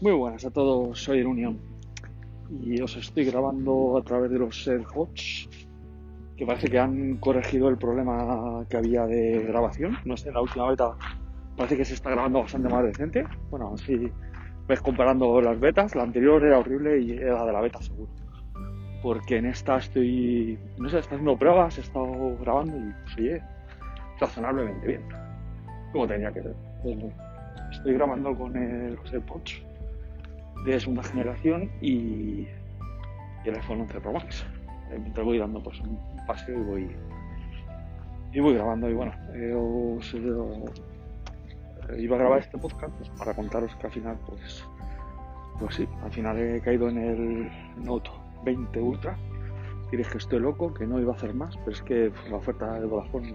Muy 0.00 0.12
buenas 0.12 0.44
a 0.44 0.50
todos, 0.50 1.02
soy 1.02 1.20
el 1.20 1.26
Unión 1.26 1.58
y 2.60 2.80
os 2.80 2.96
estoy 2.96 3.24
grabando 3.24 3.96
a 3.98 4.02
través 4.02 4.30
de 4.30 4.38
los 4.38 4.68
AirPods 4.68 5.48
que 6.36 6.44
parece 6.44 6.68
que 6.68 6.78
han 6.78 7.16
corregido 7.16 7.68
el 7.68 7.78
problema 7.78 8.66
que 8.68 8.76
había 8.76 9.06
de 9.06 9.42
grabación. 9.48 9.96
No 10.04 10.16
sé, 10.16 10.30
la 10.30 10.42
última 10.42 10.68
beta 10.68 10.94
parece 11.56 11.76
que 11.78 11.84
se 11.84 11.94
está 11.94 12.10
grabando 12.10 12.40
bastante 12.40 12.68
más 12.68 12.84
decente. 12.84 13.24
Bueno, 13.50 13.72
así 13.74 14.12
ves 14.68 14.80
comparando 14.82 15.40
las 15.40 15.58
betas, 15.58 15.94
la 15.94 16.02
anterior 16.02 16.44
era 16.44 16.58
horrible 16.58 17.00
y 17.00 17.12
era 17.12 17.44
de 17.46 17.52
la 17.52 17.60
beta 17.60 17.80
seguro. 17.80 18.12
Porque 19.02 19.38
en 19.38 19.46
esta 19.46 19.78
estoy, 19.78 20.58
no 20.78 20.88
sé, 20.88 20.98
estoy 20.98 21.16
haciendo 21.16 21.38
pruebas, 21.38 21.78
he 21.78 21.80
estado 21.80 22.36
grabando 22.38 22.76
y 22.76 22.92
pues 23.02 23.16
oye, 23.16 23.42
razonablemente 24.20 24.86
bien. 24.86 25.25
Como 25.96 26.08
tenía 26.08 26.30
que 26.30 26.42
ser. 26.42 26.54
Estoy 27.72 27.94
grabando 27.94 28.36
con 28.36 28.54
el, 28.54 28.96
los 28.96 29.14
AirPods 29.14 29.62
de 30.66 30.78
segunda 30.78 31.02
generación 31.02 31.70
y, 31.80 32.46
el 33.46 33.54
iPhone 33.54 33.80
11 33.80 34.00
Pro 34.00 34.12
Max. 34.12 34.44
Mientras 34.90 35.24
voy 35.24 35.38
dando 35.38 35.62
pues, 35.62 35.80
un 35.80 35.98
paseo 36.26 36.60
y 36.60 36.64
voy, 36.64 36.96
y 38.30 38.40
voy 38.40 38.54
grabando. 38.56 38.90
Y 38.90 38.92
bueno, 38.92 39.12
eh, 39.32 39.54
os, 39.56 40.12
eh, 40.12 41.98
iba 41.98 42.16
a 42.16 42.18
grabar 42.18 42.40
este 42.40 42.58
podcast 42.58 42.92
pues, 42.98 43.08
para 43.16 43.32
contaros 43.32 43.74
que 43.76 43.86
al 43.86 43.92
final, 43.94 44.18
pues, 44.26 44.66
pues 45.58 45.76
sí, 45.76 45.88
al 46.02 46.12
final 46.12 46.38
he 46.38 46.60
caído 46.60 46.90
en 46.90 46.98
el 46.98 47.50
Note 47.82 48.10
20 48.44 48.78
Ultra. 48.82 49.16
Diréis 49.90 50.08
que 50.08 50.18
estoy 50.18 50.40
loco, 50.40 50.74
que 50.74 50.86
no 50.86 51.00
iba 51.00 51.14
a 51.14 51.16
hacer 51.16 51.32
más, 51.32 51.56
pero 51.56 51.70
es 51.70 51.80
que 51.80 52.10
pues, 52.10 52.30
la 52.30 52.36
oferta 52.36 52.78
de 52.78 52.84
Vodafone 52.84 53.34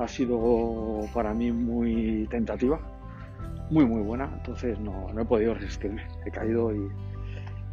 ha 0.00 0.08
sido 0.08 1.00
para 1.14 1.32
mí 1.34 1.52
muy 1.52 2.26
tentativa 2.30 2.80
muy 3.70 3.84
muy 3.86 4.02
buena, 4.02 4.30
entonces 4.36 4.78
no, 4.80 5.12
no 5.12 5.22
he 5.22 5.24
podido 5.24 5.54
resistirme, 5.54 6.02
he 6.26 6.30
caído 6.30 6.74
y, 6.74 6.88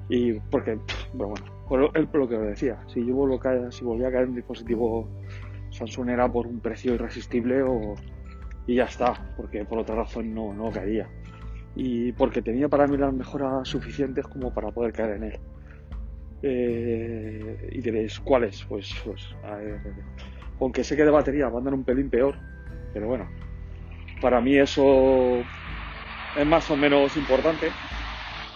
y 0.09 0.39
porque, 0.51 0.79
bueno, 1.13 1.33
bueno, 1.67 1.91
por, 1.91 2.15
lo 2.15 2.29
que 2.29 2.37
decía, 2.37 2.79
si 2.87 3.05
yo 3.05 3.15
vuelvo 3.15 3.35
a 3.35 3.39
caer, 3.39 3.73
si 3.73 3.83
volvía 3.83 4.07
a 4.07 4.11
caer 4.11 4.27
un 4.29 4.35
dispositivo 4.35 5.09
Samsung 5.71 6.09
era 6.09 6.31
por 6.31 6.47
un 6.47 6.59
precio 6.59 6.93
irresistible 6.93 7.63
y 8.67 8.75
ya 8.75 8.85
está, 8.85 9.33
porque 9.35 9.65
por 9.65 9.79
otra 9.79 9.95
razón 9.95 10.33
no, 10.33 10.53
no 10.53 10.71
caería. 10.71 11.09
Y 11.75 12.11
porque 12.13 12.41
tenía 12.41 12.69
para 12.69 12.87
mí 12.87 12.97
las 12.97 13.13
mejoras 13.13 13.67
suficientes 13.67 14.25
como 14.27 14.53
para 14.53 14.71
poder 14.71 14.93
caer 14.93 15.17
en 15.17 15.23
él. 15.23 15.39
Eh, 16.41 17.69
y 17.71 17.81
diréis, 17.81 18.19
¿cuáles? 18.19 18.63
Pues, 18.65 18.91
pues 19.03 19.35
aunque 20.59 20.83
sé 20.83 20.95
que 20.95 21.05
de 21.05 21.11
batería 21.11 21.47
andar 21.47 21.73
un 21.73 21.83
pelín 21.83 22.09
peor, 22.09 22.35
pero 22.93 23.07
bueno, 23.07 23.27
para 24.21 24.41
mí 24.41 24.57
eso 24.57 25.43
es 26.35 26.45
más 26.45 26.69
o 26.71 26.77
menos 26.77 27.15
importante, 27.17 27.71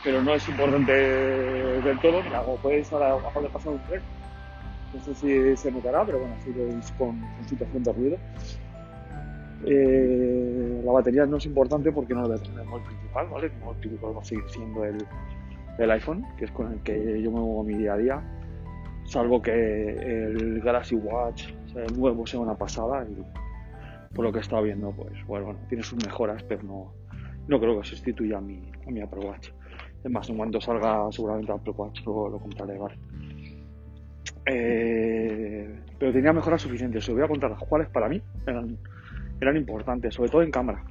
pero 0.03 0.21
no 0.21 0.33
es 0.33 0.47
importante 0.47 0.91
del 0.91 1.99
todo. 1.99 2.21
Mira, 2.23 2.43
como 2.43 2.57
podéis 2.57 2.91
ahora 2.91 3.11
abajo 3.11 3.41
de 3.41 3.49
pasar 3.49 3.73
un 3.73 3.79
tren, 3.87 4.01
no 4.93 4.99
sé 5.01 5.15
si 5.15 5.57
se 5.57 5.71
notará, 5.71 6.05
pero 6.05 6.19
bueno, 6.19 6.35
si 6.43 6.51
veis 6.51 6.91
con, 6.97 7.21
situación 7.47 7.83
de 7.83 7.93
ruido. 7.93 8.17
Eh, 9.63 10.81
la 10.83 10.91
batería 10.91 11.25
no 11.27 11.37
es 11.37 11.45
importante 11.45 11.91
porque 11.91 12.15
no 12.15 12.33
es 12.33 12.41
el 12.41 12.49
principal, 12.49 13.27
¿vale? 13.29 13.47
El 13.47 13.53
móvil 13.63 13.79
principal 13.79 14.17
va 14.17 14.21
a 14.21 14.25
seguir 14.25 14.43
siendo 14.49 14.83
el, 14.83 14.97
el 15.77 15.91
iPhone, 15.91 16.25
que 16.37 16.45
es 16.45 16.51
con 16.51 16.73
el 16.73 16.79
que 16.79 17.21
yo 17.21 17.31
me 17.31 17.39
muevo 17.39 17.63
mi 17.63 17.75
día 17.75 17.93
a 17.93 17.97
día, 17.97 18.21
salvo 19.11 19.41
que 19.41 19.51
el 19.51 20.61
Galaxy 20.61 20.95
Watch, 20.95 21.49
el 21.75 21.99
nuevo, 21.99 22.25
sea 22.25 22.39
una 22.39 22.55
pasada 22.55 23.05
y 23.05 23.21
por 24.15 24.23
lo 24.23 24.31
que 24.31 24.39
he 24.39 24.41
estado 24.41 24.63
viendo, 24.63 24.91
pues 24.91 25.11
bueno, 25.27 25.53
tiene 25.67 25.83
sus 25.83 26.01
mejoras, 26.03 26.41
pero 26.43 26.63
no, 26.63 26.93
no 27.47 27.59
creo 27.59 27.81
que 27.81 27.87
sustituya 27.87 28.37
a 28.37 28.41
mi, 28.41 28.71
a 28.87 28.89
mi 28.89 29.01
Apple 29.01 29.25
Watch. 29.25 29.49
Es 30.01 30.09
más, 30.09 30.29
en 30.29 30.37
cuanto 30.37 30.61
salga 30.61 31.11
seguramente 31.11 31.51
Apple 31.51 31.73
Watch 31.75 32.05
lo, 32.05 32.29
lo 32.29 32.39
compraré, 32.39 32.77
¿vale? 32.77 32.95
Eh, 34.45 35.79
pero 35.99 36.13
tenía 36.13 36.31
mejoras 36.31 36.61
suficientes. 36.61 37.07
Os 37.09 37.13
voy 37.13 37.23
a 37.23 37.27
contar 37.27 37.51
las 37.51 37.63
cuales 37.63 37.89
para 37.89 38.07
mí 38.07 38.21
eran, 38.47 38.77
eran 39.41 39.57
importantes, 39.57 40.15
sobre 40.15 40.29
todo 40.29 40.41
en 40.41 40.51
cámara. 40.51 40.85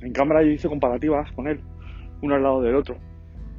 En 0.00 0.12
cámara 0.12 0.42
yo 0.42 0.48
hice 0.48 0.68
comparativas 0.68 1.30
con 1.32 1.48
él, 1.48 1.60
uno 2.22 2.34
al 2.34 2.42
lado 2.42 2.62
del 2.62 2.76
otro, 2.76 2.96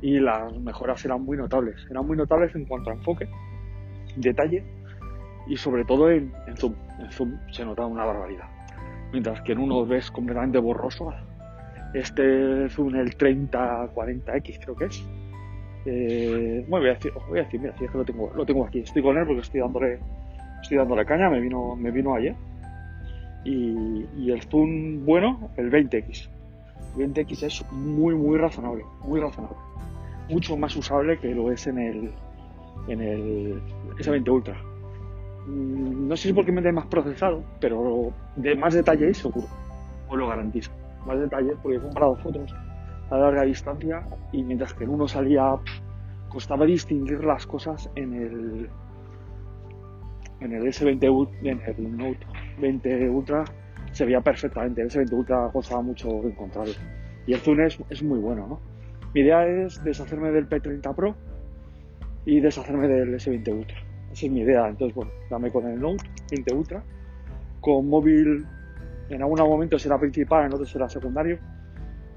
y 0.01 0.19
las 0.19 0.51
mejoras 0.59 1.05
eran 1.05 1.21
muy 1.21 1.37
notables. 1.37 1.85
Eran 1.91 2.07
muy 2.07 2.17
notables 2.17 2.55
en 2.55 2.65
cuanto 2.65 2.89
a 2.89 2.93
enfoque, 2.93 3.29
detalle 4.21 4.63
y 5.47 5.57
sobre 5.57 5.85
todo 5.85 6.11
en, 6.11 6.31
zoom. 6.55 6.75
En 6.99 7.11
zoom 7.11 7.37
se 7.51 7.65
notaba 7.65 7.87
una 7.87 8.05
barbaridad. 8.05 8.45
Mientras 9.11 9.41
que 9.41 9.53
en 9.53 9.59
uno 9.59 9.85
ves 9.85 10.11
completamente 10.11 10.57
borroso 10.57 11.13
este 11.93 12.69
Zoom 12.69 12.95
el 12.95 13.17
3040X 13.17 14.59
creo 14.61 14.75
que 14.75 14.85
es. 14.85 15.03
Eh, 15.85 16.65
bueno, 16.67 16.83
voy 16.83 16.89
a 16.89 16.93
decir, 16.95 17.13
voy 17.29 17.39
a 17.39 17.43
decir, 17.43 17.59
mira, 17.61 17.77
si 17.77 17.85
es 17.85 17.91
que 17.91 17.97
lo 17.97 18.03
tengo, 18.03 18.31
lo 18.35 18.45
tengo 18.45 18.65
aquí, 18.65 18.79
estoy 18.79 19.01
con 19.01 19.17
él 19.17 19.25
porque 19.25 19.41
estoy 19.41 19.61
dándole, 19.61 19.99
estoy 20.61 20.77
dándole 20.77 21.05
caña, 21.05 21.29
me 21.29 21.39
vino, 21.39 21.75
me 21.75 21.91
vino 21.91 22.13
ayer. 22.15 22.35
Y, 23.45 24.29
el 24.29 24.41
zoom 24.43 25.05
bueno, 25.05 25.49
el 25.55 25.71
20X. 25.71 26.29
El 26.97 27.13
20X 27.13 27.43
es 27.43 27.71
muy, 27.71 28.15
muy 28.15 28.37
razonable, 28.37 28.83
muy 29.03 29.21
razonable. 29.21 29.57
Mucho 30.29 30.57
más 30.57 30.75
usable 30.75 31.17
que 31.19 31.33
lo 31.33 31.51
es 31.51 31.67
en 31.67 31.77
el, 31.77 32.11
en 32.87 33.01
el 33.01 33.61
S20 33.97 34.29
Ultra. 34.29 34.61
Mm, 35.47 36.07
no 36.07 36.15
sé 36.15 36.29
si 36.29 36.33
porque 36.33 36.51
me 36.51 36.61
da 36.61 36.71
más 36.71 36.87
procesado, 36.87 37.43
pero 37.59 38.11
de 38.35 38.55
más 38.55 38.73
detalle 38.73 39.13
seguro, 39.13 39.47
os 40.09 40.17
lo 40.17 40.27
garantizo 40.27 40.71
más 41.07 41.19
detalles 41.19 41.55
porque 41.63 41.77
he 41.77 41.81
comprado 41.81 42.15
fotos 42.17 42.53
a 43.09 43.17
larga 43.17 43.43
distancia 43.43 44.05
y 44.31 44.43
mientras 44.43 44.73
que 44.73 44.83
en 44.83 44.91
uno 44.91 45.07
salía 45.07 45.55
costaba 46.29 46.65
distinguir 46.65 47.23
las 47.23 47.47
cosas 47.47 47.89
en 47.95 48.13
el 48.13 48.69
en 50.41 50.53
el 50.53 50.63
S20 50.63 51.29
en 51.43 51.61
el 51.65 51.97
Note 51.97 52.19
20 52.59 53.09
Ultra 53.09 53.45
se 53.91 54.05
veía 54.05 54.21
perfectamente 54.21 54.81
el 54.81 54.89
S20 54.89 55.13
Ultra 55.13 55.49
costaba 55.51 55.81
mucho 55.81 56.09
encontrarlo 56.23 56.73
y 57.25 57.33
el 57.33 57.39
zoom 57.39 57.61
es, 57.61 57.79
es 57.89 58.03
muy 58.03 58.19
bueno 58.19 58.45
¿no? 58.47 58.59
mi 59.13 59.21
idea 59.21 59.47
es 59.47 59.81
deshacerme 59.83 60.31
del 60.31 60.49
P30 60.49 60.93
Pro 60.93 61.15
y 62.27 62.39
deshacerme 62.39 62.87
del 62.87 63.15
S20 63.15 63.51
Ultra 63.51 63.77
esa 64.11 64.25
es 64.27 64.31
mi 64.31 64.41
idea 64.41 64.67
entonces 64.67 64.93
bueno 64.93 65.11
dame 65.31 65.51
con 65.51 65.65
el 65.65 65.79
Note 65.81 66.03
20 66.29 66.53
Ultra 66.53 66.83
con 67.59 67.89
móvil 67.89 68.45
en 69.09 69.21
algún 69.21 69.39
momento 69.39 69.79
será 69.79 69.97
principal, 69.97 70.45
en 70.45 70.53
otros 70.53 70.69
será 70.69 70.89
secundario. 70.89 71.37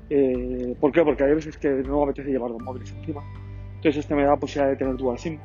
Eh, 0.09 0.75
¿Por 0.81 0.91
qué? 0.91 1.05
Porque 1.05 1.23
hay 1.23 1.35
veces 1.35 1.57
que 1.57 1.69
no 1.69 1.99
me 1.99 2.05
apetece 2.05 2.31
llevar 2.31 2.51
dos 2.51 2.63
móviles 2.63 2.93
encima. 2.93 3.23
Entonces 3.77 3.99
este 3.99 4.15
me 4.15 4.25
da 4.25 4.31
la 4.31 4.37
posibilidad 4.37 4.71
de 4.71 4.77
tener 4.77 4.97
dual 4.97 5.19
SIM 5.19 5.39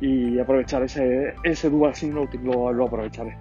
y 0.00 0.38
aprovechar 0.38 0.82
ese, 0.82 1.32
ese 1.44 1.70
dual 1.70 1.94
SIM 1.94 2.14
lo, 2.14 2.72
lo, 2.72 2.86
aprovecharé. 2.86 3.36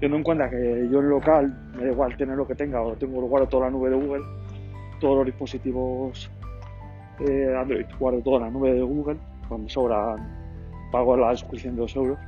Teniendo 0.00 0.16
en 0.16 0.22
cuenta 0.22 0.48
que 0.48 0.88
yo 0.90 1.00
en 1.00 1.10
local 1.10 1.70
me 1.76 1.84
da 1.84 1.92
igual 1.92 2.16
tener 2.16 2.36
lo 2.36 2.46
que 2.46 2.54
tenga 2.54 2.80
o 2.80 2.96
tengo 2.96 3.20
guardo 3.22 3.46
toda 3.46 3.66
la 3.66 3.70
nube 3.70 3.90
de 3.90 3.96
Google, 3.96 4.24
todos 5.00 5.18
los 5.18 5.26
dispositivos 5.26 6.30
eh, 7.20 7.54
Android 7.54 7.84
guardo 7.98 8.20
toda 8.22 8.40
la 8.40 8.50
nube 8.50 8.72
de 8.72 8.80
Google, 8.80 9.18
cuando 9.48 9.68
sobra 9.68 10.16
pago 10.92 11.16
la 11.16 11.36
suscripción 11.36 11.74
de 11.74 11.82
2 11.82 11.96
euros 11.96 12.18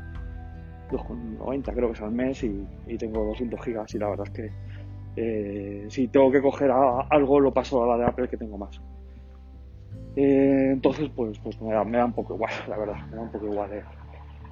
2,90 0.91 1.73
creo 1.73 1.89
que 1.89 1.95
es 1.95 2.03
al 2.03 2.13
mes 2.13 2.43
y, 2.43 2.67
tengo 2.99 3.25
200 3.25 3.61
gigas 3.61 3.95
y 3.95 3.99
la 3.99 4.09
verdad 4.11 4.27
es 4.27 4.33
que 4.33 4.51
eh, 5.17 5.87
si 5.89 6.09
tengo 6.09 6.31
que 6.31 6.41
coger 6.41 6.71
algo 6.71 7.41
lo 7.41 7.53
paso 7.53 7.83
a 7.83 7.87
la 7.87 8.05
de 8.05 8.11
Apple 8.11 8.29
que 8.29 8.37
tengo 8.37 8.59
más. 8.59 8.81
Eh, 10.17 10.71
entonces 10.73 11.11
pues, 11.15 11.39
pues 11.39 11.61
me, 11.61 11.73
da, 11.73 11.85
me, 11.85 12.03
un 12.03 12.13
poco 12.13 12.35
igual, 12.35 12.53
la 12.69 12.77
verdad, 12.77 13.07
me 13.11 13.17
da 13.17 13.23
un 13.23 13.31
poco 13.31 13.47
igual. 13.47 13.73
Eh. 13.73 13.83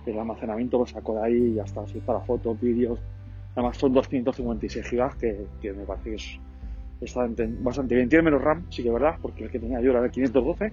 El 0.06 0.18
almacenamiento 0.18 0.78
lo 0.78 0.86
saco 0.86 1.14
de 1.14 1.22
ahí 1.22 1.34
y 1.34 1.54
ya 1.54 1.64
está, 1.64 1.84
es 1.84 1.92
para 2.04 2.20
fotos, 2.20 2.60
vídeos. 2.60 2.98
Además 3.54 3.76
son 3.76 3.92
256 3.92 4.86
gigas 4.86 5.14
que, 5.16 5.46
que 5.60 5.72
me 5.72 5.84
parece 5.84 6.10
que 6.10 6.16
es 6.16 6.40
bastante, 7.00 7.94
bien. 7.94 8.08
Tiene 8.08 8.22
menos 8.22 8.42
RAM, 8.42 8.66
sí 8.70 8.82
que 8.82 8.88
es 8.88 8.94
verdad, 8.94 9.16
porque 9.20 9.44
el 9.44 9.50
que 9.50 9.58
tenía 9.58 9.80
yo 9.80 9.90
era 9.90 10.00
de 10.00 10.10
512, 10.10 10.72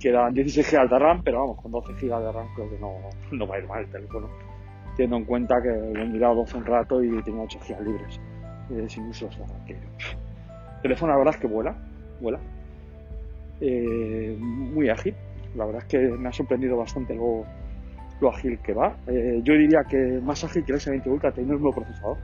que 0.00 0.08
eran 0.10 0.34
16 0.34 0.66
gigas 0.66 0.90
de 0.90 0.98
RAM, 0.98 1.22
pero 1.22 1.40
vamos, 1.40 1.60
con 1.60 1.72
12 1.72 1.94
gigas 1.94 2.22
de 2.22 2.32
RAM 2.32 2.46
creo 2.54 2.70
que 2.70 2.78
no, 2.78 2.92
no 3.32 3.46
va 3.46 3.56
a 3.56 3.58
ir 3.58 3.66
mal 3.66 3.84
el 3.84 3.90
teléfono 3.90 4.28
teniendo 4.96 5.16
en 5.18 5.24
cuenta 5.24 5.56
que 5.62 5.68
lo 5.68 6.02
he 6.02 6.06
mirado 6.06 6.42
hace 6.42 6.56
un 6.56 6.64
rato 6.64 7.02
y 7.02 7.22
tenía 7.22 7.42
8 7.42 7.58
GB 7.68 7.84
libres 7.84 8.20
eh, 8.70 8.86
sin 8.88 9.06
uso. 9.06 9.26
O 9.26 9.32
sea, 9.32 9.46
que... 9.66 9.74
El 9.74 10.82
teléfono 10.82 11.12
la 11.12 11.18
verdad 11.18 11.34
es 11.34 11.40
que 11.40 11.46
vuela, 11.46 11.76
vuela. 12.20 12.40
Eh, 13.60 14.36
muy 14.38 14.88
ágil. 14.88 15.14
La 15.54 15.66
verdad 15.66 15.82
es 15.82 15.88
que 15.88 15.98
me 15.98 16.28
ha 16.28 16.32
sorprendido 16.32 16.76
bastante 16.76 17.14
lo, 17.14 17.44
lo 18.20 18.30
ágil 18.30 18.58
que 18.58 18.72
va. 18.72 18.96
Eh, 19.06 19.40
yo 19.42 19.54
diría 19.54 19.84
que 19.84 20.20
más 20.22 20.42
ágil 20.44 20.64
que 20.64 20.72
el 20.72 20.78
S20 20.78 21.06
Ultra 21.06 21.32
tiene 21.32 21.52
el 21.52 21.60
nuevo 21.60 21.76
procesador. 21.76 22.16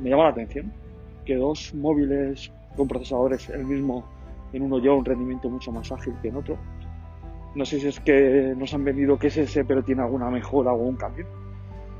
Me 0.00 0.10
llama 0.10 0.24
la 0.24 0.30
atención 0.30 0.72
que 1.24 1.36
dos 1.36 1.74
móviles 1.74 2.52
con 2.76 2.88
procesadores 2.88 3.48
el 3.50 3.64
mismo 3.64 4.04
en 4.52 4.62
uno 4.62 4.78
lleva 4.78 4.94
un 4.94 5.04
rendimiento 5.04 5.48
mucho 5.48 5.72
más 5.72 5.90
ágil 5.92 6.14
que 6.20 6.28
en 6.28 6.36
otro. 6.36 6.56
No 7.54 7.64
sé 7.64 7.80
si 7.80 7.88
es 7.88 8.00
que 8.00 8.54
nos 8.56 8.72
han 8.74 8.84
vendido 8.84 9.18
que 9.18 9.26
es 9.26 9.36
ese, 9.36 9.64
pero 9.64 9.82
tiene 9.82 10.02
alguna 10.02 10.30
mejora 10.30 10.72
o 10.72 10.76
un 10.76 10.96
cambio 10.96 11.26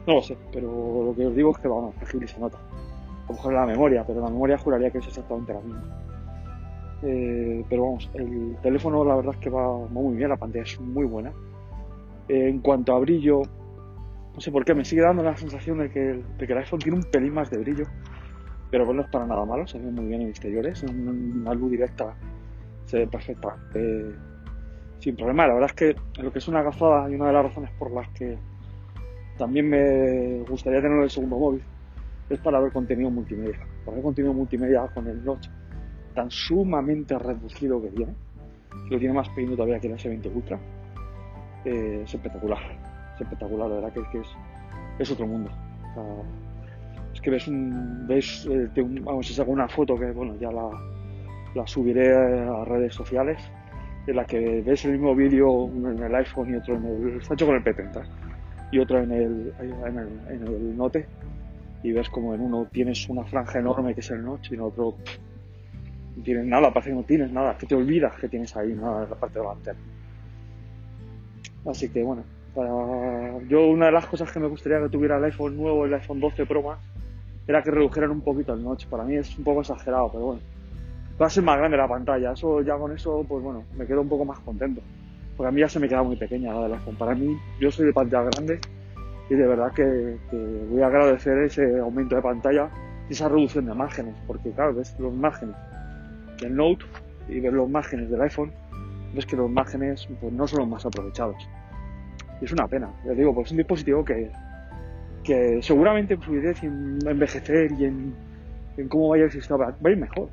no 0.06 0.14
lo 0.14 0.22
sé, 0.22 0.36
pero 0.52 1.04
lo 1.06 1.14
que 1.14 1.26
os 1.26 1.34
digo 1.34 1.52
es 1.52 1.58
que 1.58 1.68
vamos, 1.68 1.94
ágil 2.02 2.22
y 2.22 2.28
se 2.28 2.40
nota. 2.40 2.58
A 2.58 3.28
lo 3.28 3.34
mejor 3.34 3.52
la 3.52 3.66
memoria, 3.66 4.04
pero 4.06 4.20
la 4.20 4.28
memoria 4.28 4.58
juraría 4.58 4.90
que 4.90 4.98
es 4.98 5.06
exactamente 5.06 5.52
la 5.52 5.60
misma. 5.60 5.84
Eh, 7.02 7.64
pero 7.68 7.84
vamos, 7.84 8.10
el 8.14 8.56
teléfono 8.62 9.04
la 9.04 9.16
verdad 9.16 9.34
es 9.34 9.40
que 9.40 9.50
va 9.50 9.86
muy 9.88 10.16
bien, 10.16 10.28
la 10.28 10.36
pantalla 10.36 10.64
es 10.64 10.80
muy 10.80 11.04
buena. 11.04 11.32
Eh, 12.28 12.48
en 12.48 12.58
cuanto 12.60 12.94
a 12.94 12.98
brillo, 12.98 13.42
no 14.34 14.40
sé 14.40 14.50
por 14.50 14.64
qué, 14.64 14.74
me 14.74 14.84
sigue 14.84 15.02
dando 15.02 15.22
la 15.22 15.36
sensación 15.36 15.78
de 15.78 15.90
que, 15.90 16.10
el, 16.10 16.36
de 16.36 16.46
que 16.46 16.52
el 16.52 16.58
iPhone 16.58 16.80
tiene 16.80 16.98
un 16.98 17.04
pelín 17.04 17.34
más 17.34 17.50
de 17.50 17.58
brillo, 17.58 17.84
pero 18.70 18.84
bueno, 18.84 19.02
no 19.02 19.06
es 19.06 19.12
para 19.12 19.26
nada 19.26 19.44
malo, 19.44 19.66
se 19.66 19.78
ve 19.78 19.90
muy 19.90 20.06
bien 20.06 20.22
en 20.22 20.28
exteriores, 20.28 20.82
en 20.82 21.40
una 21.42 21.54
luz 21.54 21.70
directa 21.70 22.14
se 22.92 22.98
ve 22.98 23.06
perfecta, 23.06 23.56
eh, 23.74 24.14
sin 24.98 25.16
problema. 25.16 25.46
La 25.46 25.54
verdad 25.54 25.70
es 25.70 25.76
que 25.76 26.22
lo 26.22 26.30
que 26.30 26.40
es 26.40 26.46
una 26.46 26.62
gafada 26.62 27.10
y 27.10 27.14
una 27.14 27.28
de 27.28 27.32
las 27.32 27.44
razones 27.44 27.70
por 27.78 27.90
las 27.90 28.06
que 28.10 28.36
también 29.38 29.70
me 29.70 30.44
gustaría 30.46 30.82
tener 30.82 31.02
el 31.02 31.08
segundo 31.08 31.38
móvil 31.38 31.62
es 32.28 32.38
para 32.40 32.60
ver 32.60 32.70
contenido 32.70 33.10
multimedia, 33.10 33.58
para 33.86 33.94
ver 33.94 34.02
contenido 34.04 34.34
multimedia 34.34 34.86
con 34.92 35.06
el 35.08 35.24
Notch 35.24 35.48
tan 36.14 36.30
sumamente 36.30 37.18
reducido 37.18 37.80
que 37.80 37.88
tiene, 37.88 38.12
que 38.86 38.94
lo 38.94 38.98
tiene 38.98 39.14
más 39.14 39.28
pequeño 39.30 39.52
todavía 39.52 39.80
que 39.80 39.86
el 39.86 39.94
S20 39.94 40.34
Ultra, 40.34 40.58
eh, 41.64 42.02
es 42.04 42.14
espectacular, 42.14 42.60
es 43.14 43.22
espectacular, 43.22 43.68
la 43.70 43.74
verdad 43.76 43.92
que, 43.94 44.18
es, 44.18 44.28
es 44.98 45.10
otro 45.10 45.26
mundo. 45.26 45.50
es 47.14 47.20
que 47.22 47.30
ves 47.30 47.48
un, 47.48 48.06
ves, 48.06 48.46
eh, 48.50 48.68
vamos, 49.00 49.26
si 49.26 49.32
saco 49.32 49.50
una 49.50 49.66
foto 49.66 49.98
que, 49.98 50.10
bueno, 50.12 50.36
ya 50.38 50.52
la, 50.52 50.68
la 51.54 51.66
subiré 51.66 52.14
a 52.14 52.64
redes 52.64 52.94
sociales, 52.94 53.38
en 54.06 54.16
la 54.16 54.24
que 54.24 54.62
ves 54.62 54.84
el 54.84 54.92
mismo 54.92 55.14
vídeo, 55.14 55.50
uno 55.50 55.90
en 55.90 56.02
el 56.02 56.14
iPhone 56.14 56.52
y 56.52 56.56
otro 56.56 56.76
en 56.76 56.84
el, 56.84 57.16
está 57.20 57.34
hecho 57.34 57.46
con 57.46 57.56
el 57.56 57.64
P30 57.64 58.04
y 58.72 58.78
otro 58.78 59.00
en 59.00 59.12
el, 59.12 59.52
en 59.60 60.46
el, 60.46 60.76
Note, 60.76 61.06
y 61.82 61.92
ves 61.92 62.08
como 62.08 62.34
en 62.34 62.40
uno 62.40 62.66
tienes 62.72 63.08
una 63.08 63.24
franja 63.24 63.58
enorme 63.58 63.94
que 63.94 64.00
es 64.00 64.10
el 64.10 64.24
Notch 64.24 64.50
y 64.50 64.54
en 64.54 64.60
otro 64.60 64.94
no 66.16 66.22
tienes 66.22 66.46
nada, 66.46 66.72
parece 66.72 66.90
que 66.90 66.96
no 66.96 67.02
tienes 67.02 67.32
nada, 67.32 67.56
que 67.56 67.66
te 67.66 67.74
olvidas 67.74 68.14
que 68.18 68.28
tienes 68.28 68.54
ahí 68.56 68.72
nada 68.72 69.04
en 69.04 69.10
la 69.10 69.16
parte 69.16 69.38
delantera. 69.38 69.78
Así 71.66 71.88
que 71.88 72.02
bueno, 72.02 72.24
yo 73.48 73.66
una 73.68 73.86
de 73.86 73.92
las 73.92 74.06
cosas 74.06 74.30
que 74.30 74.40
me 74.40 74.46
gustaría 74.46 74.80
que 74.80 74.88
tuviera 74.88 75.16
el 75.16 75.24
iPhone 75.24 75.56
nuevo, 75.56 75.84
el 75.84 75.94
iPhone 75.94 76.20
12 76.20 76.46
Pro 76.46 76.62
más, 76.62 76.78
era 77.46 77.62
que 77.62 77.70
redujeran 77.70 78.10
un 78.10 78.20
poquito 78.20 78.52
el 78.54 78.62
notch. 78.62 78.86
Para 78.86 79.04
mí 79.04 79.16
es 79.16 79.36
un 79.36 79.44
poco 79.44 79.60
exagerado, 79.60 80.10
pero 80.12 80.24
bueno. 80.24 80.40
Va 81.20 81.26
a 81.26 81.30
ser 81.30 81.44
más 81.44 81.58
grande 81.58 81.76
la 81.76 81.88
pantalla, 81.88 82.32
eso 82.32 82.62
ya 82.62 82.76
con 82.76 82.92
eso, 82.92 83.24
pues 83.28 83.42
bueno, 83.42 83.64
me 83.76 83.86
quedo 83.86 84.00
un 84.00 84.08
poco 84.08 84.24
más 84.24 84.38
contento. 84.40 84.80
Porque 85.36 85.48
a 85.48 85.52
mí 85.52 85.60
ya 85.60 85.68
se 85.68 85.78
me 85.78 85.88
queda 85.88 86.02
muy 86.02 86.16
pequeña 86.16 86.52
la 86.52 86.62
del 86.62 86.74
iPhone. 86.74 86.96
Para 86.96 87.14
mí, 87.14 87.36
yo 87.60 87.70
soy 87.70 87.86
de 87.86 87.92
pantalla 87.92 88.30
grande 88.30 88.60
y 89.32 89.34
de 89.34 89.46
verdad 89.46 89.72
que, 89.72 90.18
voy 90.70 90.82
a 90.82 90.86
agradecer 90.86 91.38
ese 91.38 91.78
aumento 91.78 92.16
de 92.16 92.22
pantalla 92.22 92.68
y 93.08 93.12
esa 93.12 93.28
reducción 93.28 93.66
de 93.66 93.74
márgenes, 93.74 94.14
porque 94.26 94.50
claro, 94.50 94.74
ves 94.74 94.94
los 94.98 95.12
márgenes 95.12 95.56
del 96.40 96.54
Note 96.54 96.84
y 97.28 97.40
ves 97.40 97.52
los 97.52 97.68
márgenes 97.68 98.10
del 98.10 98.20
iPhone, 98.20 98.52
ves 99.14 99.24
que 99.24 99.36
los 99.36 99.50
márgenes 99.50 100.06
pues, 100.20 100.32
no 100.32 100.46
son 100.46 100.60
los 100.60 100.68
más 100.68 100.84
aprovechados. 100.84 101.36
Y 102.40 102.44
es 102.44 102.52
una 102.52 102.66
pena, 102.66 102.90
les 103.06 103.16
digo, 103.16 103.34
pues 103.34 103.46
es 103.46 103.52
un 103.52 103.58
dispositivo 103.58 104.04
que, 104.04 104.30
que 105.24 105.62
seguramente 105.62 106.14
en 106.14 106.20
fluidez 106.20 106.62
en 106.62 106.98
envejecer 107.06 107.72
y 107.72 107.84
en, 107.86 108.14
cómo 108.88 109.08
vaya 109.08 109.24
el 109.24 109.30
sistema 109.30 109.66
va 109.66 109.74
a 109.82 109.90
ir 109.90 109.96
mejor, 109.96 110.28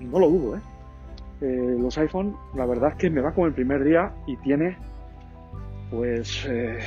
no 0.00 0.18
lo 0.18 0.28
dudo, 0.28 0.56
¿eh? 0.56 0.60
¿eh? 1.40 1.76
los 1.78 1.96
iPhone, 1.98 2.36
la 2.54 2.66
verdad 2.66 2.90
es 2.90 2.96
que 2.96 3.10
me 3.10 3.20
va 3.20 3.32
como 3.32 3.46
el 3.46 3.52
primer 3.52 3.84
día 3.84 4.12
y 4.26 4.36
tiene, 4.38 4.76
pues, 5.90 6.46
eh, 6.48 6.78